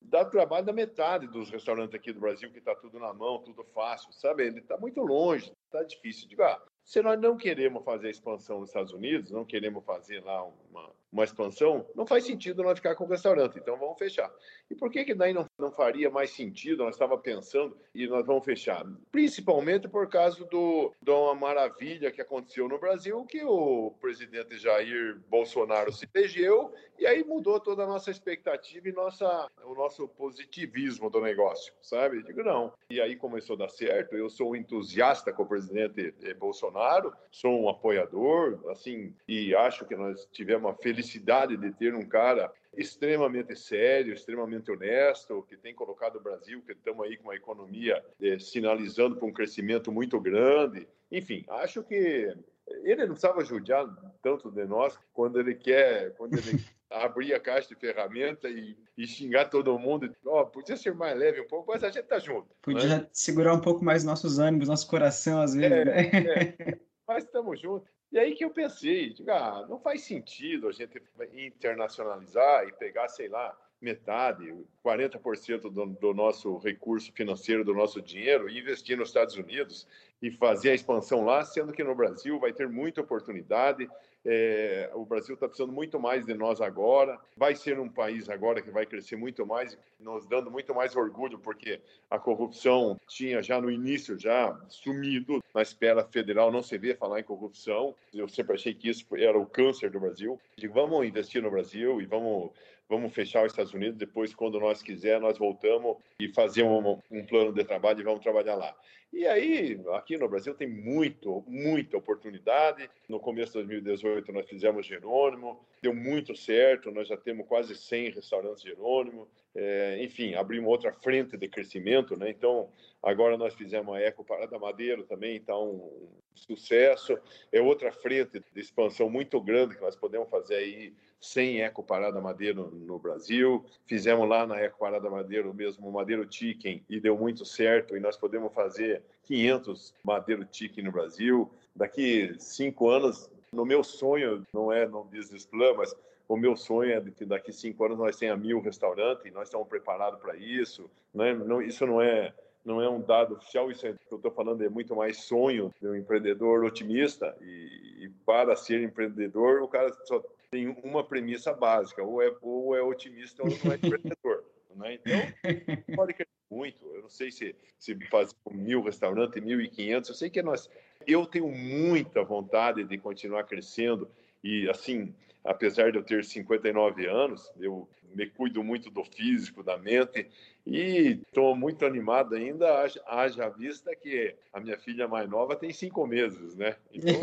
dá 0.00 0.24
trabalho 0.24 0.66
da 0.66 0.72
metade 0.72 1.28
dos 1.28 1.50
restaurantes 1.50 1.94
aqui 1.94 2.12
do 2.12 2.18
Brasil, 2.18 2.50
que 2.50 2.58
está 2.58 2.74
tudo 2.74 2.98
na 2.98 3.12
mão, 3.14 3.38
tudo 3.38 3.62
fácil, 3.72 4.12
sabe? 4.12 4.44
Ele 4.44 4.58
está 4.58 4.76
muito 4.76 5.00
longe, 5.00 5.52
está 5.66 5.84
difícil. 5.84 6.28
Digo, 6.28 6.42
ah, 6.42 6.60
Se 6.84 7.00
nós 7.02 7.18
não 7.18 7.36
queremos 7.36 7.82
fazer 7.82 8.08
a 8.08 8.10
expansão 8.10 8.60
nos 8.60 8.68
Estados 8.68 8.92
Unidos, 8.92 9.30
não 9.30 9.44
queremos 9.44 9.82
fazer 9.84 10.22
lá 10.22 10.44
uma, 10.44 10.92
uma 11.14 11.22
expansão, 11.22 11.86
não 11.94 12.04
faz 12.04 12.24
sentido 12.24 12.64
nós 12.64 12.76
ficar 12.76 12.96
com 12.96 13.04
o 13.04 13.08
restaurante, 13.08 13.56
então 13.56 13.78
vamos 13.78 13.96
fechar. 13.96 14.30
E 14.68 14.74
por 14.74 14.90
que 14.90 15.04
que 15.04 15.14
daí 15.14 15.32
não, 15.32 15.46
não 15.56 15.70
faria 15.70 16.10
mais 16.10 16.30
sentido, 16.30 16.82
nós 16.82 16.96
estava 16.96 17.16
pensando, 17.16 17.76
e 17.94 18.08
nós 18.08 18.26
vamos 18.26 18.44
fechar? 18.44 18.84
Principalmente 19.12 19.86
por 19.86 20.08
causa 20.08 20.44
do, 20.44 20.92
de 21.00 21.10
uma 21.12 21.34
maravilha 21.34 22.10
que 22.10 22.20
aconteceu 22.20 22.68
no 22.68 22.80
Brasil, 22.80 23.24
que 23.26 23.44
o 23.44 23.92
presidente 24.00 24.58
Jair 24.58 25.16
Bolsonaro 25.30 25.92
se 25.92 26.08
elegeu, 26.12 26.74
e 26.98 27.06
aí 27.06 27.22
mudou 27.22 27.60
toda 27.60 27.84
a 27.84 27.86
nossa 27.86 28.10
expectativa 28.10 28.88
e 28.88 28.92
nossa, 28.92 29.48
o 29.64 29.74
nosso 29.74 30.08
positivismo 30.08 31.08
do 31.08 31.20
negócio, 31.20 31.72
sabe? 31.80 32.24
Digo, 32.24 32.42
não. 32.42 32.72
E 32.90 33.00
aí 33.00 33.14
começou 33.14 33.54
a 33.54 33.60
dar 33.60 33.68
certo, 33.68 34.16
eu 34.16 34.28
sou 34.28 34.50
um 34.50 34.56
entusiasta 34.56 35.32
com 35.32 35.44
o 35.44 35.46
presidente 35.46 36.12
Bolsonaro, 36.38 37.12
sou 37.30 37.62
um 37.62 37.68
apoiador, 37.68 38.58
assim, 38.70 39.14
e 39.28 39.54
acho 39.54 39.84
que 39.84 39.94
nós 39.94 40.26
tivemos 40.32 40.68
a 40.68 40.74
felicidade 40.74 41.03
de 41.04 41.72
ter 41.72 41.94
um 41.94 42.06
cara 42.06 42.52
extremamente 42.76 43.54
sério, 43.56 44.12
extremamente 44.12 44.70
honesto, 44.70 45.44
que 45.48 45.56
tem 45.56 45.74
colocado 45.74 46.16
o 46.16 46.22
Brasil, 46.22 46.62
que 46.62 46.72
estamos 46.72 47.04
aí 47.06 47.16
com 47.16 47.24
uma 47.24 47.36
economia 47.36 48.04
eh, 48.20 48.38
sinalizando 48.38 49.16
para 49.16 49.26
um 49.26 49.32
crescimento 49.32 49.92
muito 49.92 50.20
grande. 50.20 50.88
Enfim, 51.10 51.44
acho 51.48 51.82
que 51.82 52.34
ele 52.66 53.02
não 53.02 53.14
precisava 53.14 53.44
judiar 53.44 53.86
tanto 54.22 54.50
de 54.50 54.64
nós 54.64 54.98
quando 55.12 55.38
ele 55.38 55.54
quer, 55.54 56.14
quando 56.16 56.34
ele 56.34 56.62
abrir 56.90 57.34
a 57.34 57.40
caixa 57.40 57.68
de 57.68 57.74
ferramenta 57.74 58.48
e, 58.48 58.76
e 58.96 59.06
xingar 59.06 59.46
todo 59.46 59.78
mundo. 59.78 60.14
Oh, 60.24 60.46
podia 60.46 60.76
ser 60.76 60.94
mais 60.94 61.16
leve 61.16 61.40
um 61.40 61.46
pouco, 61.46 61.70
mas 61.72 61.84
a 61.84 61.90
gente 61.90 62.06
tá 62.06 62.18
junto. 62.18 62.48
Podia 62.62 63.00
né? 63.00 63.08
segurar 63.12 63.54
um 63.54 63.60
pouco 63.60 63.84
mais 63.84 64.04
nossos 64.04 64.38
ânimos, 64.38 64.68
nosso 64.68 64.88
coração, 64.88 65.40
às 65.40 65.54
vezes. 65.54 65.72
É, 65.72 65.84
né? 65.84 66.54
é. 66.58 66.78
Mas 67.06 67.24
estamos 67.24 67.60
juntos. 67.60 67.88
E 68.10 68.18
aí 68.18 68.34
que 68.34 68.44
eu 68.44 68.50
pensei, 68.50 69.14
ah, 69.28 69.66
não 69.68 69.78
faz 69.78 70.02
sentido 70.02 70.68
a 70.68 70.72
gente 70.72 71.02
internacionalizar 71.32 72.66
e 72.68 72.72
pegar, 72.72 73.08
sei 73.08 73.28
lá, 73.28 73.56
metade, 73.80 74.54
40% 74.84 75.62
do, 75.70 75.86
do 75.86 76.14
nosso 76.14 76.56
recurso 76.58 77.12
financeiro, 77.12 77.64
do 77.64 77.74
nosso 77.74 78.00
dinheiro, 78.00 78.48
e 78.48 78.58
investir 78.58 78.96
nos 78.96 79.08
Estados 79.08 79.36
Unidos 79.36 79.86
e 80.22 80.30
fazer 80.30 80.70
a 80.70 80.74
expansão 80.74 81.24
lá, 81.24 81.44
sendo 81.44 81.72
que 81.72 81.84
no 81.84 81.94
Brasil 81.94 82.38
vai 82.38 82.52
ter 82.52 82.68
muita 82.68 83.02
oportunidade. 83.02 83.88
É, 84.24 84.90
o 84.94 85.04
Brasil 85.04 85.34
está 85.34 85.46
precisando 85.46 85.72
muito 85.72 86.00
mais 86.00 86.24
de 86.24 86.34
nós 86.34 86.60
agora. 86.60 87.18
Vai 87.36 87.54
ser 87.54 87.78
um 87.78 87.88
país 87.88 88.28
agora 88.28 88.62
que 88.62 88.70
vai 88.70 88.86
crescer 88.86 89.16
muito 89.16 89.44
mais, 89.46 89.76
nos 90.00 90.26
dando 90.26 90.50
muito 90.50 90.74
mais 90.74 90.96
orgulho, 90.96 91.38
porque 91.38 91.80
a 92.10 92.18
corrupção 92.18 92.98
tinha 93.06 93.42
já 93.42 93.60
no 93.60 93.70
início 93.70 94.18
já 94.18 94.58
sumido. 94.68 95.42
Na 95.54 95.62
esfera 95.62 96.04
federal 96.04 96.50
não 96.50 96.62
se 96.62 96.78
vê 96.78 96.94
falar 96.94 97.20
em 97.20 97.24
corrupção. 97.24 97.94
Eu 98.12 98.28
sempre 98.28 98.54
achei 98.54 98.74
que 98.74 98.88
isso 98.88 99.04
era 99.16 99.38
o 99.38 99.46
câncer 99.46 99.90
do 99.90 100.00
Brasil. 100.00 100.40
Vamos 100.72 101.06
investir 101.06 101.42
no 101.42 101.50
Brasil 101.50 102.00
e 102.00 102.06
vamos 102.06 102.50
vamos 102.88 103.12
fechar 103.12 103.44
os 103.44 103.52
Estados 103.52 103.72
Unidos, 103.72 103.96
depois, 103.96 104.34
quando 104.34 104.60
nós 104.60 104.82
quiser, 104.82 105.20
nós 105.20 105.38
voltamos 105.38 105.96
e 106.18 106.28
fazemos 106.28 106.84
um, 106.84 107.18
um, 107.18 107.24
plano 107.24 107.52
de 107.52 107.64
trabalho 107.64 108.00
e 108.00 108.04
vamos 108.04 108.22
trabalhar 108.22 108.54
lá. 108.54 108.74
E 109.12 109.26
aí, 109.26 109.80
aqui 109.92 110.16
no 110.16 110.28
Brasil 110.28 110.54
tem 110.54 110.66
muito, 110.66 111.44
muita 111.46 111.96
oportunidade. 111.96 112.90
No 113.08 113.20
começo 113.20 113.52
de 113.52 113.58
2018 113.58 114.32
nós 114.32 114.48
fizemos 114.48 114.86
Jerônimo, 114.86 115.60
deu 115.80 115.94
muito 115.94 116.34
certo, 116.34 116.90
nós 116.90 117.08
já 117.08 117.16
temos 117.16 117.46
quase 117.46 117.76
100 117.76 118.10
restaurantes 118.10 118.62
Jerônimo. 118.62 119.28
É, 119.56 120.02
enfim, 120.02 120.34
abrimos 120.34 120.68
outra 120.68 120.92
frente 120.92 121.36
de 121.36 121.48
crescimento, 121.48 122.16
né? 122.16 122.28
Então, 122.30 122.68
agora 123.02 123.36
nós 123.36 123.54
fizemos 123.54 123.94
a 123.94 124.00
Eco 124.00 124.24
Parada 124.24 124.58
Madeiro 124.58 125.04
também, 125.04 125.36
está 125.36 125.56
um 125.56 126.08
sucesso. 126.34 127.16
É 127.52 127.60
outra 127.60 127.92
frente 127.92 128.42
de 128.52 128.60
expansão 128.60 129.08
muito 129.08 129.40
grande 129.40 129.76
que 129.76 129.82
nós 129.82 129.94
podemos 129.94 130.28
fazer 130.28 130.56
aí 130.56 130.92
sem 131.20 131.62
Eco 131.62 131.82
Parada 131.82 132.20
Madeiro 132.20 132.70
no 132.70 132.98
Brasil. 132.98 133.64
Fizemos 133.86 134.28
lá 134.28 134.46
na 134.46 134.58
Eco 134.60 134.78
Parada 134.78 135.08
Madeiro 135.08 135.54
mesmo 135.54 135.90
Madeiro 135.90 136.26
Chicken 136.28 136.84
e 136.90 137.00
deu 137.00 137.16
muito 137.16 137.44
certo. 137.46 137.96
E 137.96 138.00
nós 138.00 138.16
podemos 138.16 138.52
fazer 138.52 139.02
500 139.22 139.94
Madeiro 140.02 140.46
Chicken 140.50 140.84
no 140.84 140.92
Brasil. 140.92 141.50
Daqui 141.74 142.34
cinco 142.38 142.90
anos, 142.90 143.30
no 143.52 143.64
meu 143.64 143.82
sonho, 143.82 144.46
não 144.52 144.70
é 144.70 144.86
no 144.86 145.04
business 145.04 145.46
plan, 145.46 145.74
mas 145.74 145.94
o 146.28 146.36
meu 146.36 146.56
sonho 146.56 146.92
é 146.92 147.00
que 147.10 147.24
daqui 147.24 147.52
cinco 147.52 147.84
anos 147.84 147.98
nós 147.98 148.16
tenha 148.16 148.36
mil 148.36 148.60
restaurantes 148.60 149.26
e 149.26 149.30
nós 149.30 149.48
estamos 149.48 149.68
preparados 149.68 150.20
para 150.20 150.36
isso. 150.36 150.90
Né? 151.12 151.34
Não, 151.34 151.60
isso 151.60 151.86
não 151.86 152.00
é 152.00 152.32
não 152.64 152.80
é 152.80 152.88
um 152.88 152.98
dado 152.98 153.34
oficial, 153.34 153.70
isso 153.70 153.86
é, 153.86 153.92
que 153.92 153.98
eu 154.10 154.16
estou 154.16 154.30
falando 154.30 154.64
é 154.64 154.70
muito 154.70 154.96
mais 154.96 155.18
sonho 155.18 155.70
de 155.78 155.86
um 155.86 155.94
empreendedor 155.94 156.64
otimista 156.64 157.36
e, 157.42 158.04
e, 158.04 158.08
para 158.24 158.56
ser 158.56 158.82
empreendedor 158.82 159.60
o 159.60 159.68
cara 159.68 159.92
só 160.04 160.24
tem 160.50 160.74
uma 160.82 161.04
premissa 161.04 161.52
básica, 161.52 162.02
ou 162.02 162.22
é, 162.22 162.34
ou 162.40 162.74
é 162.74 162.80
otimista 162.80 163.42
ou 163.42 163.50
não 163.50 163.72
é 163.72 163.74
empreendedor. 163.76 164.44
Né? 164.74 164.94
Então, 164.94 165.94
pode 165.94 166.14
crescer 166.14 166.32
muito. 166.50 166.84
Eu 166.86 167.02
não 167.02 167.08
sei 167.08 167.30
se, 167.30 167.54
se 167.78 167.94
fazer 168.08 168.34
mil 168.50 168.82
restaurantes, 168.82 169.40
mil 169.40 169.60
e 169.60 169.68
quinhentos. 169.68 170.10
Eu 170.10 170.16
sei 170.16 170.28
que 170.28 170.42
nós. 170.42 170.68
Eu 171.06 171.26
tenho 171.26 171.48
muita 171.48 172.24
vontade 172.24 172.82
de 172.82 172.98
continuar 172.98 173.44
crescendo 173.44 174.10
e, 174.44 174.68
assim, 174.68 175.14
apesar 175.42 175.90
de 175.90 175.96
eu 175.96 176.04
ter 176.04 176.22
59 176.22 177.06
anos, 177.06 177.50
eu 177.58 177.88
me 178.14 178.26
cuido 178.26 178.62
muito 178.62 178.90
do 178.90 179.02
físico, 179.02 179.62
da 179.62 179.76
mente 179.78 180.28
e 180.66 181.20
estou 181.26 181.56
muito 181.56 181.84
animado 181.84 182.34
ainda, 182.34 182.82
haja, 182.82 183.02
haja 183.06 183.48
vista 183.48 183.96
que 183.96 184.36
a 184.52 184.60
minha 184.60 184.78
filha 184.78 185.08
mais 185.08 185.28
nova 185.28 185.56
tem 185.56 185.72
cinco 185.72 186.06
meses, 186.06 186.54
né? 186.54 186.76
Então, 186.92 187.14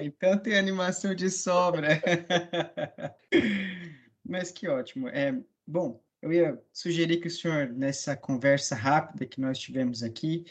então 0.00 0.38
tem 0.38 0.56
animação 0.56 1.14
de 1.14 1.30
sobra. 1.30 2.00
Mas 4.22 4.52
que 4.52 4.68
ótimo. 4.68 5.08
É, 5.08 5.34
bom, 5.66 6.00
eu 6.22 6.32
ia 6.32 6.62
sugerir 6.72 7.16
que 7.16 7.28
o 7.28 7.30
senhor, 7.30 7.68
nessa 7.68 8.14
conversa 8.14 8.74
rápida 8.74 9.26
que 9.26 9.40
nós 9.40 9.58
tivemos 9.58 10.02
aqui, 10.02 10.44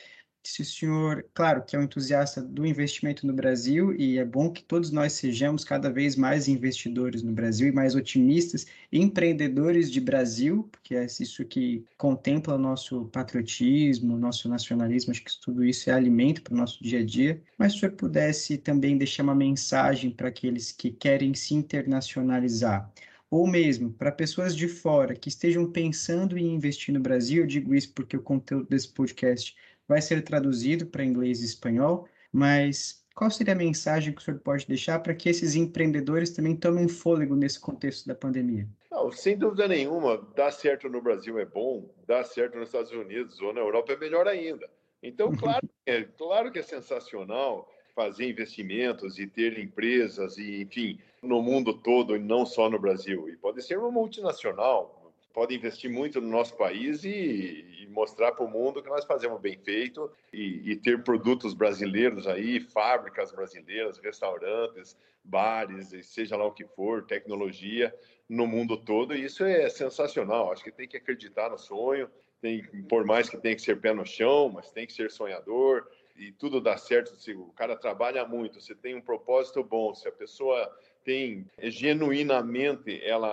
se 0.49 0.61
o 0.61 0.65
senhor, 0.65 1.25
claro, 1.33 1.63
que 1.63 1.75
é 1.75 1.79
um 1.79 1.83
entusiasta 1.83 2.41
do 2.41 2.65
investimento 2.65 3.25
no 3.27 3.33
Brasil, 3.33 3.93
e 3.93 4.17
é 4.17 4.25
bom 4.25 4.51
que 4.51 4.63
todos 4.63 4.91
nós 4.91 5.13
sejamos 5.13 5.63
cada 5.63 5.89
vez 5.91 6.15
mais 6.15 6.47
investidores 6.47 7.21
no 7.21 7.31
Brasil 7.31 7.67
e 7.67 7.71
mais 7.71 7.95
otimistas, 7.95 8.65
empreendedores 8.91 9.91
de 9.91 10.01
Brasil, 10.01 10.67
porque 10.71 10.95
é 10.95 11.05
isso 11.05 11.45
que 11.45 11.85
contempla 11.97 12.55
o 12.55 12.57
nosso 12.57 13.05
patriotismo, 13.05 14.17
nosso 14.17 14.49
nacionalismo, 14.49 15.11
acho 15.11 15.23
que 15.23 15.39
tudo 15.41 15.63
isso 15.63 15.89
é 15.89 15.93
alimento 15.93 16.41
para 16.41 16.53
o 16.53 16.57
nosso 16.57 16.83
dia 16.83 16.99
a 16.99 17.05
dia. 17.05 17.41
Mas 17.57 17.73
se 17.73 17.77
o 17.77 17.79
senhor 17.81 17.93
pudesse 17.93 18.57
também 18.57 18.97
deixar 18.97 19.23
uma 19.23 19.35
mensagem 19.35 20.09
para 20.09 20.29
aqueles 20.29 20.71
que 20.71 20.91
querem 20.91 21.33
se 21.33 21.53
internacionalizar, 21.53 22.91
ou 23.29 23.45
mesmo 23.47 23.91
para 23.93 24.11
pessoas 24.11 24.55
de 24.55 24.67
fora 24.67 25.15
que 25.15 25.29
estejam 25.29 25.71
pensando 25.71 26.37
em 26.37 26.55
investir 26.55 26.93
no 26.93 26.99
Brasil, 26.99 27.43
eu 27.43 27.47
digo 27.47 27.75
isso 27.75 27.93
porque 27.93 28.17
o 28.17 28.21
conteúdo 28.21 28.67
desse 28.67 28.89
podcast 28.89 29.55
vai 29.89 30.01
ser 30.01 30.21
traduzido 30.21 30.85
para 30.85 31.03
inglês 31.03 31.41
e 31.41 31.45
espanhol, 31.45 32.07
mas 32.31 33.03
qual 33.15 33.31
seria 33.31 33.53
a 33.53 33.57
mensagem 33.57 34.13
que 34.13 34.21
o 34.21 34.23
senhor 34.23 34.39
pode 34.39 34.67
deixar 34.67 34.99
para 34.99 35.15
que 35.15 35.27
esses 35.27 35.55
empreendedores 35.55 36.29
também 36.29 36.55
tomem 36.55 36.87
fôlego 36.87 37.35
nesse 37.35 37.59
contexto 37.59 38.07
da 38.07 38.13
pandemia? 38.13 38.67
Não, 38.91 39.11
sem 39.11 39.35
dúvida 39.35 39.67
nenhuma, 39.67 40.17
dar 40.35 40.51
certo 40.51 40.87
no 40.87 41.01
Brasil 41.01 41.39
é 41.39 41.45
bom, 41.45 41.89
dar 42.07 42.23
certo 42.23 42.57
nos 42.57 42.69
Estados 42.69 42.91
Unidos 42.91 43.41
ou 43.41 43.51
na 43.51 43.61
Europa 43.61 43.93
é 43.93 43.97
melhor 43.97 44.27
ainda. 44.27 44.69
Então, 45.01 45.31
claro, 45.35 45.67
é, 45.85 46.03
claro 46.03 46.51
que 46.51 46.59
é 46.59 46.63
sensacional 46.63 47.67
fazer 47.95 48.29
investimentos 48.29 49.17
e 49.17 49.27
ter 49.27 49.59
empresas 49.59 50.37
e, 50.37 50.61
enfim, 50.61 50.99
no 51.21 51.41
mundo 51.41 51.73
todo 51.73 52.15
e 52.15 52.19
não 52.19 52.45
só 52.45 52.69
no 52.69 52.79
Brasil. 52.79 53.27
E 53.27 53.35
pode 53.35 53.61
ser 53.61 53.77
uma 53.77 53.91
multinacional, 53.91 54.98
pode 55.33 55.55
investir 55.55 55.89
muito 55.89 56.19
no 56.19 56.27
nosso 56.27 56.55
país 56.55 57.03
e, 57.03 57.65
e 57.81 57.87
mostrar 57.87 58.31
para 58.31 58.45
o 58.45 58.49
mundo 58.49 58.81
que 58.81 58.89
nós 58.89 59.05
fazemos 59.05 59.39
bem 59.39 59.57
feito 59.57 60.11
e, 60.33 60.71
e, 60.71 60.75
ter 60.75 61.03
produtos 61.03 61.53
brasileiros 61.53 62.27
aí, 62.27 62.59
fábricas 62.59 63.31
brasileiras, 63.31 63.97
restaurantes, 63.99 64.97
bares, 65.23 65.89
seja 66.05 66.35
lá 66.35 66.45
o 66.45 66.51
que 66.51 66.65
for, 66.65 67.05
tecnologia 67.05 67.93
no 68.27 68.47
mundo 68.47 68.77
todo. 68.77 69.15
E 69.15 69.23
isso 69.23 69.43
é 69.43 69.69
sensacional. 69.69 70.51
Acho 70.51 70.63
que 70.63 70.71
tem 70.71 70.87
que 70.87 70.97
acreditar 70.97 71.49
no 71.49 71.57
sonho, 71.57 72.09
tem, 72.41 72.63
por 72.87 73.05
mais 73.05 73.29
que 73.29 73.37
tenha 73.37 73.55
que 73.55 73.61
ser 73.61 73.79
pé 73.79 73.93
no 73.93 74.05
chão, 74.05 74.49
mas 74.53 74.71
tem 74.71 74.87
que 74.87 74.93
ser 74.93 75.11
sonhador 75.11 75.87
e 76.15 76.33
tudo 76.33 76.59
dá 76.59 76.77
certo 76.77 77.15
se 77.15 77.33
o 77.33 77.45
cara 77.53 77.77
trabalha 77.77 78.25
muito, 78.25 78.59
se 78.59 78.75
tem 78.75 78.93
um 78.93 79.01
propósito 79.01 79.63
bom, 79.63 79.93
se 79.95 80.07
a 80.07 80.11
pessoa 80.11 80.69
tem 81.09 81.43
genuinamente 81.63 83.03
ela 83.03 83.31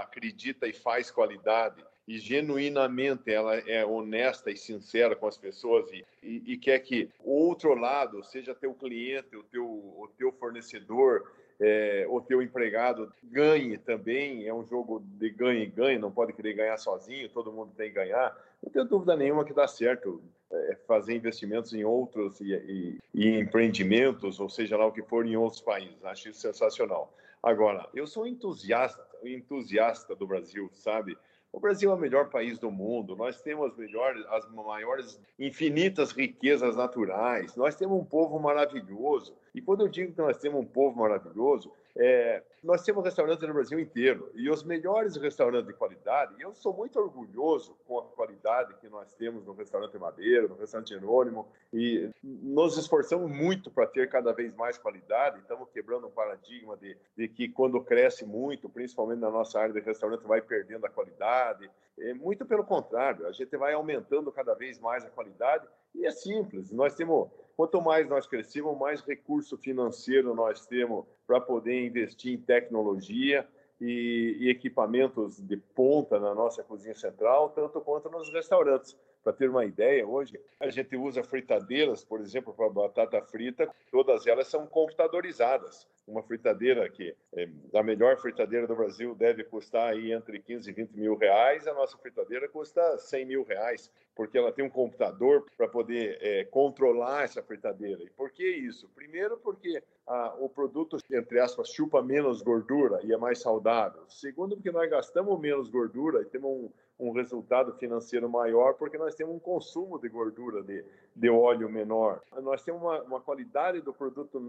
acredita 0.00 0.68
e 0.68 0.72
faz 0.72 1.10
qualidade 1.10 1.84
e 2.06 2.16
genuinamente 2.16 3.32
ela 3.32 3.56
é 3.56 3.84
honesta 3.84 4.52
e 4.52 4.56
sincera 4.56 5.16
com 5.16 5.26
as 5.26 5.36
pessoas 5.36 5.90
e, 5.90 6.04
e, 6.22 6.52
e 6.52 6.56
quer 6.56 6.78
que 6.78 7.10
o 7.24 7.32
outro 7.32 7.74
lado, 7.74 8.22
seja 8.22 8.54
teu 8.54 8.72
cliente, 8.72 9.34
o 9.34 9.42
teu, 9.42 9.66
o 9.66 10.08
teu 10.16 10.30
fornecedor, 10.30 11.28
é, 11.58 12.06
o 12.08 12.20
teu 12.20 12.40
empregado 12.40 13.12
ganhe 13.24 13.76
também, 13.78 14.46
é 14.46 14.54
um 14.54 14.64
jogo 14.64 15.02
de 15.18 15.28
ganha 15.28 15.64
e 15.64 15.66
ganha, 15.66 15.98
não 15.98 16.12
pode 16.12 16.32
querer 16.32 16.52
ganhar 16.52 16.76
sozinho, 16.76 17.28
todo 17.30 17.52
mundo 17.52 17.72
tem 17.76 17.88
que 17.88 17.96
ganhar. 17.96 18.32
Não 18.62 18.70
tenho 18.70 18.84
dúvida 18.84 19.16
nenhuma 19.16 19.44
que 19.44 19.52
dá 19.52 19.66
certo. 19.66 20.22
É, 20.50 20.76
fazer 20.86 21.14
investimentos 21.14 21.72
em 21.72 21.84
outros 21.84 22.40
e, 22.40 22.52
e, 22.52 22.98
e, 23.14 23.38
empreendimentos, 23.38 24.40
ou 24.40 24.48
seja 24.48 24.76
lá 24.76 24.86
o 24.86 24.92
que 24.92 25.02
for, 25.02 25.26
em 25.26 25.36
outros 25.36 25.60
países. 25.60 26.04
Acho 26.04 26.30
isso 26.30 26.40
sensacional. 26.40 27.12
Agora, 27.42 27.88
eu 27.94 28.06
sou 28.06 28.26
entusiasta, 28.26 29.06
entusiasta 29.24 30.14
do 30.14 30.26
Brasil, 30.26 30.70
sabe? 30.72 31.16
O 31.52 31.60
Brasil 31.60 31.90
é 31.90 31.94
o 31.94 31.98
melhor 31.98 32.28
país 32.28 32.58
do 32.58 32.70
mundo. 32.70 33.16
Nós 33.16 33.40
temos 33.40 33.74
melhores, 33.76 34.24
as 34.26 34.48
maiores, 34.50 35.20
infinitas 35.38 36.12
riquezas 36.12 36.76
naturais. 36.76 37.56
Nós 37.56 37.74
temos 37.74 37.98
um 37.98 38.04
povo 38.04 38.38
maravilhoso. 38.38 39.34
E 39.54 39.62
quando 39.62 39.80
eu 39.80 39.88
digo 39.88 40.12
que 40.12 40.18
nós 40.18 40.38
temos 40.38 40.60
um 40.60 40.66
povo 40.66 40.98
maravilhoso, 40.98 41.72
é, 42.00 42.44
nós 42.62 42.84
temos 42.84 43.04
restaurantes 43.04 43.46
no 43.46 43.52
Brasil 43.52 43.78
inteiro 43.80 44.30
e 44.32 44.48
os 44.48 44.62
melhores 44.62 45.16
restaurantes 45.16 45.66
de 45.66 45.72
qualidade. 45.72 46.32
E 46.38 46.42
eu 46.42 46.54
sou 46.54 46.72
muito 46.72 46.96
orgulhoso 46.96 47.76
com 47.88 47.98
a 47.98 48.02
qualidade 48.02 48.74
que 48.74 48.88
nós 48.88 49.12
temos 49.14 49.44
no 49.44 49.52
restaurante 49.52 49.98
Madeira, 49.98 50.46
no 50.46 50.54
restaurante 50.54 50.90
Jerônimo, 50.90 51.48
e 51.72 52.08
nos 52.22 52.78
esforçamos 52.78 53.28
muito 53.28 53.68
para 53.68 53.84
ter 53.84 54.08
cada 54.08 54.32
vez 54.32 54.54
mais 54.54 54.78
qualidade. 54.78 55.40
Estamos 55.40 55.68
quebrando 55.70 56.06
um 56.06 56.10
paradigma 56.10 56.76
de, 56.76 56.96
de 57.16 57.26
que 57.26 57.48
quando 57.48 57.82
cresce 57.82 58.24
muito, 58.24 58.68
principalmente 58.68 59.18
na 59.18 59.30
nossa 59.30 59.58
área 59.58 59.74
de 59.74 59.80
restaurante, 59.80 60.22
vai 60.22 60.40
perdendo 60.40 60.86
a 60.86 60.90
qualidade. 60.90 61.68
É 61.98 62.14
muito 62.14 62.46
pelo 62.46 62.62
contrário, 62.62 63.26
a 63.26 63.32
gente 63.32 63.56
vai 63.56 63.72
aumentando 63.72 64.30
cada 64.30 64.54
vez 64.54 64.78
mais 64.78 65.04
a 65.04 65.10
qualidade 65.10 65.66
e 65.92 66.06
é 66.06 66.12
simples. 66.12 66.70
Nós 66.70 66.94
temos 66.94 67.28
Quanto 67.58 67.82
mais 67.82 68.08
nós 68.08 68.24
crescemos, 68.24 68.78
mais 68.78 69.00
recurso 69.00 69.58
financeiro 69.58 70.32
nós 70.32 70.64
temos 70.64 71.04
para 71.26 71.40
poder 71.40 71.84
investir 71.84 72.32
em 72.32 72.38
tecnologia 72.40 73.44
e, 73.80 74.36
e, 74.38 74.48
equipamentos 74.48 75.40
de 75.44 75.56
ponta 75.56 76.20
na 76.20 76.32
nossa 76.32 76.62
cozinha 76.62 76.94
central, 76.94 77.50
tanto 77.50 77.80
quanto 77.80 78.08
nos 78.08 78.32
restaurantes. 78.32 78.96
Para 79.24 79.32
ter 79.32 79.50
uma 79.50 79.64
ideia, 79.64 80.06
hoje 80.06 80.40
a 80.60 80.70
gente 80.70 80.96
usa 80.96 81.24
fritadeiras, 81.24 82.04
por 82.04 82.20
exemplo, 82.20 82.54
para 82.54 82.70
batata 82.70 83.20
frita, 83.22 83.68
todas 83.90 84.24
elas 84.28 84.46
são 84.46 84.64
computadorizadas. 84.64 85.84
Uma 86.06 86.22
fritadeira 86.22 86.88
que 86.88 87.12
é 87.34 87.48
a 87.74 87.82
melhor 87.82 88.16
fritadeira 88.18 88.68
do 88.68 88.76
Brasil 88.76 89.16
deve 89.16 89.42
custar 89.42 89.92
aí 89.92 90.12
entre 90.12 90.38
15 90.38 90.70
e 90.70 90.72
20 90.72 90.92
mil 90.92 91.16
reais, 91.16 91.66
a 91.66 91.74
nossa 91.74 91.98
fritadeira 91.98 92.48
custa 92.48 92.96
100 92.98 93.26
mil 93.26 93.42
reais, 93.42 93.90
porque 94.18 94.36
ela 94.36 94.50
tem 94.50 94.64
um 94.64 94.68
computador 94.68 95.46
para 95.56 95.68
poder 95.68 96.18
é, 96.20 96.44
controlar 96.46 97.22
essa 97.22 97.40
fritadeira. 97.40 98.02
E 98.02 98.10
por 98.10 98.32
que 98.32 98.44
isso? 98.44 98.88
Primeiro, 98.92 99.36
porque 99.36 99.80
ah, 100.08 100.34
o 100.40 100.48
produto, 100.48 100.98
entre 101.08 101.38
aspas, 101.38 101.68
chupa 101.68 102.02
menos 102.02 102.42
gordura 102.42 102.98
e 103.04 103.12
é 103.12 103.16
mais 103.16 103.40
saudável. 103.40 104.02
Segundo, 104.08 104.56
porque 104.56 104.72
nós 104.72 104.90
gastamos 104.90 105.38
menos 105.38 105.70
gordura 105.70 106.22
e 106.22 106.24
temos 106.24 106.50
um 106.50 106.68
um 106.98 107.12
resultado 107.12 107.72
financeiro 107.74 108.28
maior, 108.28 108.74
porque 108.74 108.98
nós 108.98 109.14
temos 109.14 109.34
um 109.34 109.38
consumo 109.38 109.98
de 109.98 110.08
gordura 110.08 110.62
de, 110.62 110.84
de 111.14 111.30
óleo 111.30 111.68
menor. 111.68 112.20
Nós 112.42 112.62
temos 112.62 112.82
uma, 112.82 113.02
uma 113.02 113.20
qualidade 113.20 113.80
do 113.80 113.92
produto 113.92 114.40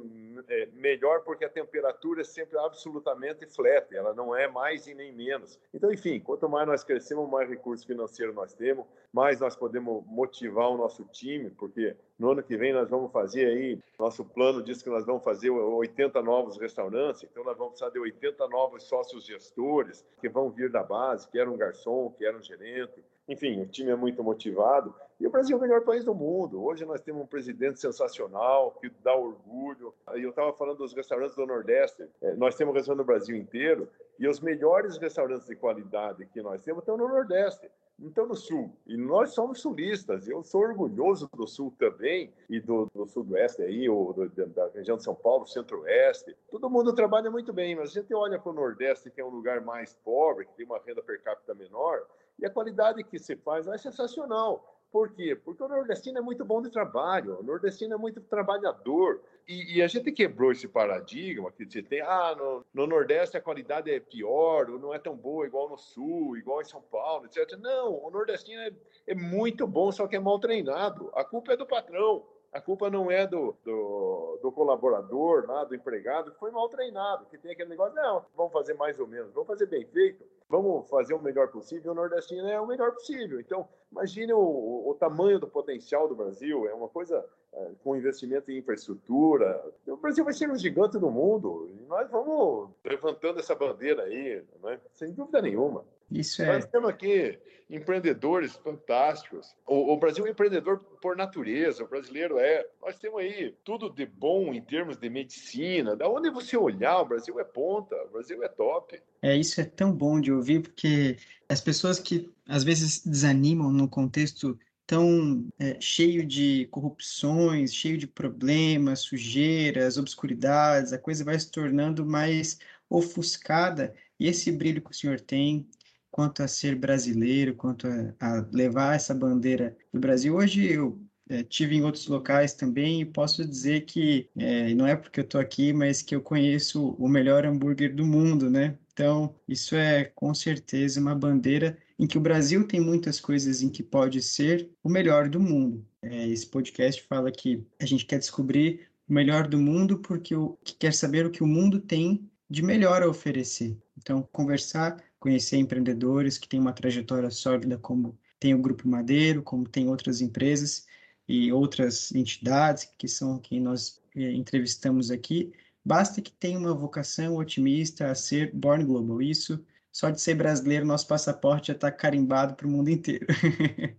é, 0.48 0.68
melhor, 0.74 1.22
porque 1.24 1.46
a 1.46 1.50
temperatura 1.50 2.22
é 2.22 2.24
sempre 2.24 2.58
absolutamente 2.58 3.46
flat, 3.46 3.96
ela 3.96 4.14
não 4.14 4.36
é 4.36 4.48
mais 4.48 4.88
e 4.88 4.96
nem 4.96 5.14
menos. 5.14 5.60
Então, 5.74 5.92
enfim, 5.92 6.20
quanto 6.20 6.50
mais 6.50 6.68
nós 6.68 6.84
crescemos, 6.84 7.30
mais 7.30 7.48
recurso 7.48 7.86
financeiro 7.86 8.34
nós 8.34 8.54
temos, 8.54 8.86
mais 9.14 9.40
nós 9.40 9.56
podemos 9.56 10.04
motivar 10.08 10.70
o 10.70 10.78
nosso 10.78 11.06
time, 11.06 11.52
porque 11.52 11.96
no 12.20 12.32
ano 12.32 12.44
que 12.44 12.58
vem 12.58 12.74
nós 12.74 12.90
vamos 12.90 13.12
fazer 13.12 13.46
aí, 13.46 13.80
nosso 13.98 14.26
plano 14.26 14.62
diz 14.62 14.84
que 14.84 14.90
nós 14.90 15.06
vamos 15.06 15.24
fazer 15.24 15.50
80 15.50 16.22
novos 16.22 16.58
restaurantes, 16.58 17.24
então 17.24 17.44
nós 17.46 17.58
vamos 17.58 17.74
precisar 17.74 17.92
de 17.92 18.00
80 18.00 18.48
novos 18.50 18.84
sócios 18.84 19.26
gestores 19.26 20.06
que 20.20 20.28
vão 20.28 20.50
vir 20.50 20.70
da 20.70 20.84
base, 20.84 21.28
que 21.30 21.40
era 21.40 21.50
um 21.50 21.56
garçom, 21.56 22.12
que 22.12 22.26
era 22.26 22.38
um 22.38 22.44
gerente. 22.44 23.02
Enfim, 23.28 23.62
o 23.62 23.68
time 23.68 23.92
é 23.92 23.96
muito 23.96 24.22
motivado. 24.22 24.94
E 25.20 25.28
o 25.28 25.30
Brasil 25.30 25.56
é 25.56 25.60
o 25.60 25.62
melhor 25.62 25.82
país 25.82 26.06
do 26.06 26.16
mundo. 26.16 26.64
Hoje 26.64 26.86
nós 26.86 27.02
temos 27.02 27.22
um 27.22 27.28
presidente 27.28 27.80
sensacional, 27.80 28.72
que 28.80 28.90
dá 29.04 29.14
orgulho. 29.14 29.94
Eu 30.14 30.30
estava 30.30 30.54
falando 30.54 30.78
dos 30.78 30.94
restaurantes 30.94 31.36
do 31.36 31.46
Nordeste. 31.46 32.08
É, 32.22 32.34
nós 32.36 32.56
temos 32.56 32.74
restaurantes 32.74 33.06
no 33.06 33.06
Brasil 33.06 33.36
inteiro. 33.36 33.90
E 34.18 34.28
os 34.28 34.40
melhores 34.40 34.98
restaurantes 34.98 35.48
de 35.48 35.56
qualidade 35.56 36.26
que 36.28 36.42
nós 36.42 36.64
temos 36.64 36.84
estão 36.84 36.96
no 36.96 37.08
Nordeste 37.08 37.70
então 38.02 38.26
no 38.26 38.36
sul. 38.36 38.72
E 38.88 38.96
nós 38.96 39.32
somos 39.32 39.60
sulistas. 39.60 40.28
Eu 40.28 40.44
sou 40.44 40.62
orgulhoso 40.62 41.30
do 41.36 41.48
sul 41.48 41.74
também 41.78 42.34
e 42.50 42.60
do, 42.60 42.90
do 42.94 43.06
sudoeste 43.06 43.62
aí, 43.62 43.90
ou 43.90 44.14
do, 44.14 44.30
da 44.30 44.70
região 44.70 44.98
de 44.98 45.04
São 45.04 45.16
Paulo, 45.16 45.46
centro-oeste. 45.46 46.36
Todo 46.50 46.70
mundo 46.70 46.94
trabalha 46.94 47.30
muito 47.30 47.52
bem, 47.52 47.76
mas 47.76 47.92
a 47.92 48.00
gente 48.00 48.14
olha 48.14 48.40
para 48.40 48.52
o 48.52 48.56
nordeste, 48.56 49.12
que 49.12 49.22
é 49.22 49.26
um 49.26 49.30
lugar 49.30 49.62
mais 49.62 49.94
pobre, 49.94 50.46
que 50.46 50.54
tem 50.54 50.66
uma 50.66 50.80
renda 50.80 51.02
per 51.02 51.22
capita 51.22 51.54
menor, 51.54 52.06
e 52.38 52.46
a 52.46 52.50
qualidade 52.50 53.04
que 53.04 53.20
se 53.20 53.36
faz 53.36 53.68
é 53.68 53.78
sensacional. 53.78 54.79
Por 54.92 55.12
quê? 55.12 55.36
Porque 55.36 55.62
o 55.62 55.68
nordestino 55.68 56.18
é 56.18 56.22
muito 56.22 56.44
bom 56.44 56.62
de 56.62 56.72
trabalho, 56.72 57.40
o 57.40 57.44
nordestino 57.44 57.94
é 57.94 57.98
muito 57.98 58.22
trabalhador. 58.22 59.22
E, 59.48 59.78
e 59.78 59.82
a 59.82 59.88
gente 59.88 60.12
quebrou 60.12 60.52
esse 60.52 60.68
paradigma 60.68 61.52
que 61.52 61.66
você 61.66 61.82
tem, 61.82 62.02
ah, 62.02 62.36
no, 62.38 62.66
no, 62.72 62.86
Nordeste 62.86 63.36
a 63.36 63.42
qualidade 63.42 63.90
é 63.90 64.00
pior, 64.00 64.70
ou 64.70 64.78
não 64.78 64.94
é 64.94 65.00
tão 65.00 65.16
boa 65.16 65.46
igual 65.48 65.68
no 65.68 65.78
Sul, 65.78 66.38
igual 66.38 66.62
em 66.62 66.66
São 66.66 66.82
Paulo, 66.82 67.26
etc. 67.26 67.58
Não, 67.58 68.04
o 68.04 68.12
nordestino 68.12 68.62
é, 68.62 68.72
é 69.08 69.16
muito 69.16 69.66
bom, 69.66 69.92
só 69.92 70.08
que 70.08 70.16
é 70.16 70.20
mal 70.20 70.40
treinado. 70.40 71.10
A 71.16 71.24
culpa 71.24 71.54
é 71.54 71.58
do 71.58 71.66
patrão. 71.66 72.24
A 72.52 72.60
culpa 72.60 72.90
não 72.90 73.12
é 73.12 73.28
do, 73.28 73.56
do, 73.64 74.40
do, 74.42 74.52
colaborador, 74.52 75.46
lá, 75.48 75.64
do 75.64 75.76
empregado, 75.76 76.32
que 76.32 76.40
foi 76.40 76.50
mal 76.50 76.68
treinado, 76.68 77.26
que 77.26 77.38
tem 77.38 77.52
aquele 77.52 77.70
negócio, 77.70 77.94
não, 77.94 78.26
vamos 78.36 78.52
fazer 78.52 78.74
mais 78.74 79.00
ou 79.00 79.06
menos, 79.06 79.32
vamos 79.34 79.48
fazer 79.48 79.68
bem 79.68 79.86
feito, 79.86 80.24
vamos 80.50 80.90
fazer 80.90 81.14
o 81.14 81.22
melhor 81.22 81.50
possível, 81.50 81.92
o 81.92 81.96
nordestino 81.96 82.48
é 82.48 82.60
o 82.60 82.66
melhor 82.66 82.92
possível. 82.92 83.40
Então, 83.40 83.68
imagine 83.92 84.34
o, 84.34 84.90
o 84.90 84.96
tamanho 85.00 85.40
do 85.40 85.48
potencial 85.48 86.08
do 86.08 86.16
Brasil, 86.16 86.68
é 86.68 86.74
uma 86.74 86.90
coisa 86.90 87.24
é, 87.54 87.72
com 87.84 87.96
investimento 87.96 88.52
em 88.52 88.58
infraestrutura. 88.58 89.64
O 89.88 89.98
Brasil 89.98 90.24
vai 90.24 90.34
ser 90.34 90.50
um 90.50 90.56
gigante 90.58 90.98
do 90.98 91.12
mundo, 91.12 91.70
e 91.70 91.86
nós 91.88 92.10
vamos 92.10 92.72
levantando 92.84 93.40
essa 93.40 93.54
bandeira 93.54 94.04
aí, 94.04 94.44
né? 94.64 94.80
sem 94.94 95.14
dúvida 95.14 95.42
nenhuma. 95.42 95.86
Isso 96.12 96.42
é. 96.42 96.54
Nós 96.54 96.66
temos 96.66 96.90
aqui 96.90 97.38
empreendedores 97.70 98.56
fantásticos. 98.56 99.56
O, 99.66 99.94
o, 99.94 99.98
Brasil 99.98 100.26
é 100.26 100.32
empreendedor 100.32 100.80
por 101.02 101.16
natureza, 101.16 101.84
o 101.84 101.88
brasileiro 101.88 102.40
é. 102.40 102.66
Nós 102.82 102.98
temos 102.98 103.20
aí 103.20 103.56
tudo 103.64 103.90
de 103.90 104.06
bom 104.06 104.54
em 104.54 104.62
termos 104.62 104.98
de 104.98 105.10
medicina. 105.10 105.96
Da 105.96 106.10
onde 106.10 106.32
você 106.32 106.58
olhar, 106.58 107.00
o 107.00 107.06
Brasil 107.06 107.40
é 107.40 107.44
ponta, 107.44 107.96
o 108.08 108.10
Brasil 108.10 108.44
é 108.44 108.48
top. 108.48 109.00
É, 109.22 109.38
isso 109.38 109.62
é 109.62 109.66
tão 109.66 109.92
bom 109.92 110.20
de 110.20 110.32
ouvir, 110.32 110.62
porque 110.62 111.18
as 111.48 111.62
pessoas 111.62 112.00
que 112.00 112.30
às 112.48 112.64
vezes 112.64 113.06
desanimam 113.06 113.72
no 113.72 113.88
contexto 113.88 114.58
tão 114.88 115.48
é, 115.60 115.80
cheio 115.80 116.26
de 116.26 116.68
corrupções, 116.72 117.72
cheio 117.72 117.96
de 117.96 118.08
problemas, 118.08 119.02
sujeiras, 119.02 120.00
obscuridades, 120.00 120.92
a 120.92 120.98
coisa 120.98 121.24
vai 121.24 121.40
se 121.40 121.52
tornando 121.52 122.04
mais 122.04 122.58
ofuscada. 122.90 123.94
E 124.20 124.28
esse 124.28 124.52
brilho 124.52 124.82
que 124.82 124.90
o 124.90 124.94
senhor 124.94 125.20
tem, 125.20 125.68
quanto 126.12 126.42
a 126.44 126.48
ser 126.48 126.76
brasileiro, 126.76 127.56
quanto 127.56 127.88
a, 127.88 128.14
a 128.20 128.46
levar 128.52 128.96
essa 128.96 129.14
bandeira 129.14 129.78
do 129.94 130.00
Brasil. 130.00 130.36
Hoje 130.36 130.72
eu 130.72 131.00
é, 131.30 131.44
tive 131.44 131.76
em 131.76 131.84
outros 131.84 132.08
locais 132.08 132.54
também 132.54 133.02
e 133.02 133.06
posso 133.06 133.46
dizer 133.46 133.86
que 133.86 134.28
é, 134.36 134.74
não 134.74 134.88
é 134.88 134.96
porque 134.96 135.20
eu 135.20 135.24
estou 135.24 135.40
aqui, 135.40 135.72
mas 135.72 136.02
que 136.02 136.16
eu 136.16 136.22
conheço 136.22 136.96
o 136.98 137.08
melhor 137.08 137.46
hambúrguer 137.46 137.96
do 137.96 138.06
mundo, 138.06 138.50
né? 138.50 138.78
Então, 138.92 139.34
isso 139.48 139.76
é 139.76 140.06
com 140.06 140.34
certeza 140.34 141.00
uma 141.00 141.16
bandeira 141.16 141.78
em 141.98 142.08
que 142.08 142.18
o 142.18 142.22
Brasil 142.22 142.68
tem 142.68 142.82
muitas 142.82 143.20
coisas 143.20 143.62
em 143.62 143.70
que 143.70 143.84
pode 143.84 144.22
ser 144.22 144.70
o 144.84 144.90
melhor 144.90 145.30
do 145.30 145.40
mundo. 145.40 145.86
É, 146.02 146.28
esse 146.28 146.48
podcast 146.48 147.04
fala 147.04 147.32
que 147.32 147.66
a 147.80 147.86
gente 147.86 148.06
quer 148.06 148.18
descobrir 148.18 148.88
o 149.08 149.14
melhor 149.14 149.48
do 149.48 149.58
mundo 149.58 150.00
porque 150.00 150.36
o, 150.36 150.58
que 150.64 150.76
quer 150.76 150.94
saber 150.94 151.26
o 151.26 151.32
que 151.32 151.44
o 151.44 151.48
mundo 151.48 151.80
tem 151.80 152.30
de 152.50 152.64
melhor 152.64 153.04
a 153.04 153.08
oferecer. 153.08 153.78
Então, 153.98 154.28
conversar 154.32 154.98
conhecer 155.20 155.58
empreendedores 155.58 156.38
que 156.38 156.48
têm 156.48 156.60
uma 156.60 156.74
trajetória 156.74 157.30
sólida, 157.30 157.78
como 157.78 158.18
tem 158.40 158.54
o 158.54 158.62
Grupo 158.62 158.88
Madeiro, 158.88 159.44
como 159.44 159.68
tem 159.68 159.90
outras 159.90 160.22
empresas 160.22 160.88
e 161.28 161.52
outras 161.52 162.12
entidades 162.14 162.92
que 162.98 163.08
são 163.08 163.38
quem 163.38 163.60
nós 163.60 164.02
eh, 164.16 164.32
entrevistamos 164.32 165.12
aqui. 165.12 165.52
Basta 165.84 166.22
que 166.22 166.32
tenha 166.32 166.58
uma 166.58 166.74
vocação 166.74 167.36
otimista 167.36 168.10
a 168.10 168.16
ser 168.16 168.52
Born 168.54 168.86
Global. 168.86 169.22
Isso, 169.22 169.64
só 169.92 170.10
de 170.10 170.22
ser 170.22 170.36
brasileiro, 170.36 170.86
nosso 170.86 171.08
passaporte 171.08 171.68
já 171.68 171.74
está 171.74 171.92
carimbado 171.92 172.56
para 172.56 172.68
o 172.68 172.70
mundo 172.70 172.90
inteiro. 172.90 173.28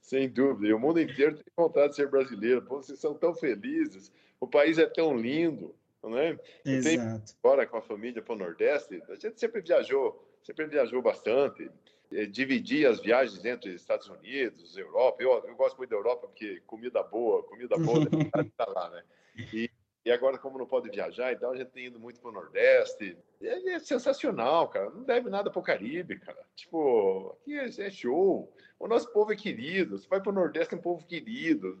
Sem 0.00 0.28
dúvida. 0.28 0.68
E 0.68 0.72
o 0.72 0.78
mundo 0.78 1.00
inteiro 1.00 1.36
tem 1.36 1.44
vontade 1.56 1.90
de 1.90 1.96
ser 1.96 2.10
brasileiro. 2.10 2.62
Pô, 2.62 2.76
vocês 2.76 2.98
são 2.98 3.14
tão 3.14 3.34
felizes. 3.34 4.12
O 4.38 4.46
país 4.46 4.76
é 4.76 4.86
tão 4.86 5.16
lindo. 5.16 5.74
Né? 6.02 6.38
Exato. 6.64 7.34
Agora 7.42 7.66
com 7.66 7.78
a 7.78 7.82
família 7.82 8.20
para 8.20 8.34
o 8.34 8.38
Nordeste, 8.38 9.02
a 9.08 9.14
gente 9.14 9.40
sempre 9.40 9.62
viajou 9.62 10.22
sempre 10.44 10.66
viajou 10.66 11.02
bastante, 11.02 11.68
é, 12.12 12.26
dividia 12.26 12.90
as 12.90 13.00
viagens 13.00 13.44
entre 13.44 13.74
Estados 13.74 14.08
Unidos, 14.08 14.76
Europa. 14.76 15.20
Eu, 15.20 15.32
eu 15.44 15.56
gosto 15.56 15.76
muito 15.76 15.90
da 15.90 15.96
Europa 15.96 16.28
porque 16.28 16.62
comida 16.66 17.02
boa, 17.02 17.42
comida 17.42 17.76
boa 17.76 18.04
está 18.40 18.66
lá, 18.68 18.90
né? 18.90 19.02
E 19.36 19.68
E 20.04 20.12
agora, 20.12 20.36
como 20.36 20.58
não 20.58 20.66
pode 20.66 20.90
viajar, 20.90 21.32
então 21.32 21.50
a 21.50 21.56
gente 21.56 21.70
tem 21.70 21.86
ido 21.86 21.98
muito 21.98 22.20
para 22.20 22.28
o 22.28 22.34
Nordeste. 22.34 23.16
É, 23.40 23.70
é, 23.70 23.78
sensacional, 23.78 24.68
cara. 24.68 24.90
Não 24.90 25.02
deve 25.02 25.30
nada 25.30 25.50
para 25.50 25.58
o 25.58 25.62
Caribe, 25.62 26.18
cara. 26.18 26.44
Tipo, 26.54 27.34
aqui 27.40 27.58
é, 27.58 27.64
é, 27.64 27.90
show. 27.90 28.52
O 28.78 28.86
nosso 28.86 29.10
povo 29.14 29.32
é 29.32 29.36
querido. 29.36 29.96
Você 29.96 30.06
vai 30.06 30.20
para 30.20 30.30
o 30.30 30.34
Nordeste, 30.34 30.74
é 30.74 30.76
um 30.76 30.82
povo 30.82 31.06
querido. 31.06 31.80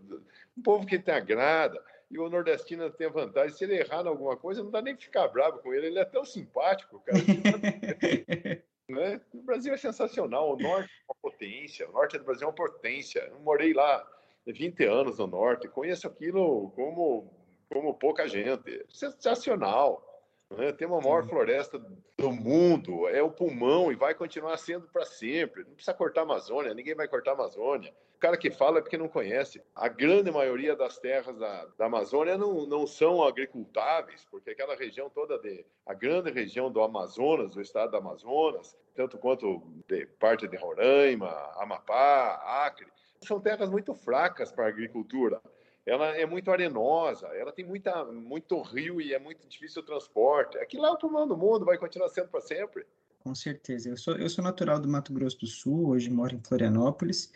Um 0.56 0.62
povo 0.62 0.86
que 0.86 0.98
te 0.98 1.10
agrada. 1.10 1.78
E 2.10 2.18
o 2.18 2.28
nordestino 2.28 2.90
tem 2.90 3.06
a 3.06 3.10
vantagem, 3.10 3.56
se 3.56 3.64
ele 3.64 3.78
errar 3.78 4.04
em 4.04 4.08
alguma 4.08 4.36
coisa, 4.36 4.62
não 4.62 4.70
dá 4.70 4.80
nem 4.80 4.96
ficar 4.96 5.28
bravo 5.28 5.58
com 5.58 5.72
ele. 5.72 5.86
Ele 5.88 5.98
é 5.98 6.04
tão 6.04 6.24
simpático, 6.24 7.00
cara. 7.00 7.18
né? 8.88 9.20
O 9.32 9.42
Brasil 9.42 9.72
é 9.74 9.76
sensacional. 9.76 10.52
O 10.52 10.56
Norte 10.56 10.90
é 10.90 11.12
uma 11.12 11.16
potência. 11.20 11.88
O 11.88 11.92
Norte 11.92 12.18
do 12.18 12.24
Brasil 12.24 12.46
é 12.46 12.50
uma 12.50 12.54
potência. 12.54 13.20
Eu 13.20 13.40
morei 13.40 13.72
lá 13.72 14.06
20 14.46 14.84
anos 14.84 15.18
no 15.18 15.26
Norte. 15.26 15.68
Conheço 15.68 16.06
aquilo 16.06 16.70
como 16.70 17.30
como 17.68 17.94
pouca 17.94 18.28
gente. 18.28 18.86
Sensacional. 18.88 20.13
Né? 20.50 20.72
Tem 20.72 20.86
uma 20.86 21.00
maior 21.00 21.26
floresta 21.26 21.78
do 21.78 22.30
mundo, 22.30 23.08
é 23.08 23.22
o 23.22 23.30
pulmão 23.30 23.90
e 23.90 23.94
vai 23.94 24.14
continuar 24.14 24.56
sendo 24.56 24.86
para 24.88 25.04
sempre. 25.04 25.64
Não 25.64 25.74
precisa 25.74 25.94
cortar 25.94 26.20
a 26.20 26.24
Amazônia, 26.24 26.74
ninguém 26.74 26.94
vai 26.94 27.08
cortar 27.08 27.32
a 27.32 27.34
Amazônia. 27.34 27.94
O 28.16 28.18
cara 28.18 28.36
que 28.36 28.50
fala 28.50 28.78
é 28.78 28.80
porque 28.80 28.96
não 28.96 29.08
conhece. 29.08 29.62
A 29.74 29.88
grande 29.88 30.30
maioria 30.30 30.74
das 30.74 30.98
terras 30.98 31.36
da, 31.36 31.66
da 31.76 31.86
Amazônia 31.86 32.38
não, 32.38 32.66
não 32.66 32.86
são 32.86 33.22
agricultáveis, 33.22 34.24
porque 34.30 34.50
aquela 34.50 34.76
região 34.76 35.10
toda, 35.10 35.38
de, 35.38 35.64
a 35.84 35.92
grande 35.92 36.30
região 36.30 36.70
do 36.70 36.82
Amazonas, 36.82 37.54
do 37.54 37.60
estado 37.60 37.90
do 37.90 37.96
Amazonas, 37.96 38.76
tanto 38.94 39.18
quanto 39.18 39.62
de 39.88 40.06
parte 40.06 40.48
de 40.48 40.56
Roraima, 40.56 41.28
Amapá, 41.56 42.40
Acre, 42.64 42.86
são 43.20 43.40
terras 43.40 43.70
muito 43.70 43.94
fracas 43.94 44.52
para 44.52 44.66
a 44.66 44.68
agricultura 44.68 45.40
ela 45.86 46.16
é 46.16 46.24
muito 46.24 46.50
arenosa, 46.50 47.26
ela 47.28 47.52
tem 47.52 47.64
muita, 47.64 48.04
muito 48.06 48.60
rio 48.62 49.00
e 49.00 49.12
é 49.12 49.18
muito 49.18 49.46
difícil 49.46 49.82
o 49.82 49.84
transporte. 49.84 50.56
Aqui 50.58 50.78
lá 50.78 50.88
é 50.88 50.92
o 50.92 50.98
pulmão 50.98 51.26
do 51.28 51.36
mundo, 51.36 51.64
vai 51.64 51.76
continuar 51.76 52.08
sendo 52.08 52.28
para 52.28 52.40
sempre. 52.40 52.86
Com 53.22 53.34
certeza. 53.34 53.88
Eu 53.88 53.96
sou, 53.96 54.16
eu 54.16 54.28
sou 54.28 54.42
natural 54.42 54.78
do 54.80 54.88
Mato 54.88 55.12
Grosso 55.12 55.38
do 55.40 55.46
Sul, 55.46 55.88
hoje 55.88 56.10
moro 56.10 56.34
em 56.34 56.42
Florianópolis, 56.42 57.32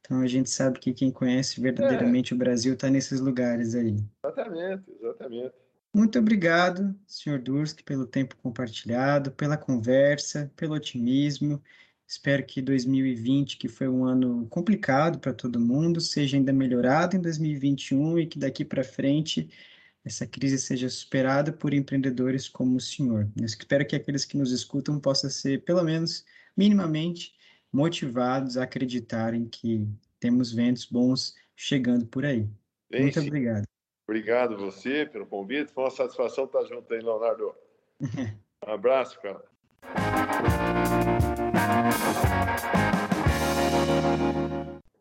então 0.00 0.20
a 0.20 0.26
gente 0.26 0.50
sabe 0.50 0.78
que 0.78 0.92
quem 0.92 1.10
conhece 1.10 1.60
verdadeiramente 1.60 2.32
é. 2.32 2.36
o 2.36 2.38
Brasil 2.38 2.74
está 2.74 2.90
nesses 2.90 3.20
lugares 3.20 3.74
aí. 3.74 3.96
Exatamente, 4.24 4.84
exatamente. 5.00 5.54
Muito 5.94 6.18
obrigado, 6.18 6.98
senhor 7.06 7.38
Durski, 7.38 7.82
pelo 7.82 8.06
tempo 8.06 8.34
compartilhado, 8.42 9.30
pela 9.30 9.56
conversa, 9.56 10.50
pelo 10.56 10.74
otimismo 10.74 11.62
Espero 12.12 12.44
que 12.44 12.60
2020, 12.60 13.56
que 13.56 13.68
foi 13.68 13.88
um 13.88 14.04
ano 14.04 14.46
complicado 14.50 15.18
para 15.18 15.32
todo 15.32 15.58
mundo, 15.58 15.98
seja 15.98 16.36
ainda 16.36 16.52
melhorado 16.52 17.16
em 17.16 17.20
2021 17.22 18.18
e 18.18 18.26
que 18.26 18.38
daqui 18.38 18.66
para 18.66 18.84
frente 18.84 19.48
essa 20.04 20.26
crise 20.26 20.58
seja 20.58 20.90
superada 20.90 21.50
por 21.50 21.72
empreendedores 21.72 22.50
como 22.50 22.76
o 22.76 22.80
senhor. 22.80 23.26
Eu 23.34 23.46
espero 23.46 23.86
que 23.86 23.96
aqueles 23.96 24.26
que 24.26 24.36
nos 24.36 24.52
escutam 24.52 25.00
possam 25.00 25.30
ser, 25.30 25.64
pelo 25.64 25.82
menos 25.82 26.22
minimamente, 26.54 27.34
motivados 27.72 28.58
a 28.58 28.64
acreditarem 28.64 29.46
que 29.46 29.88
temos 30.20 30.52
ventos 30.52 30.84
bons 30.84 31.34
chegando 31.56 32.04
por 32.04 32.26
aí. 32.26 32.46
Bem, 32.90 33.04
Muito 33.04 33.22
sim. 33.22 33.26
obrigado. 33.26 33.64
Obrigado 34.06 34.58
você 34.58 35.06
pelo 35.06 35.24
convite. 35.24 35.72
Foi 35.72 35.84
uma 35.84 35.90
satisfação 35.90 36.44
estar 36.44 36.62
junto 36.66 36.92
aí, 36.92 37.00
Leonardo. 37.00 37.54
um 38.68 38.70
abraço, 38.70 39.18
cara. 39.22 39.42
Bye. 42.22 42.81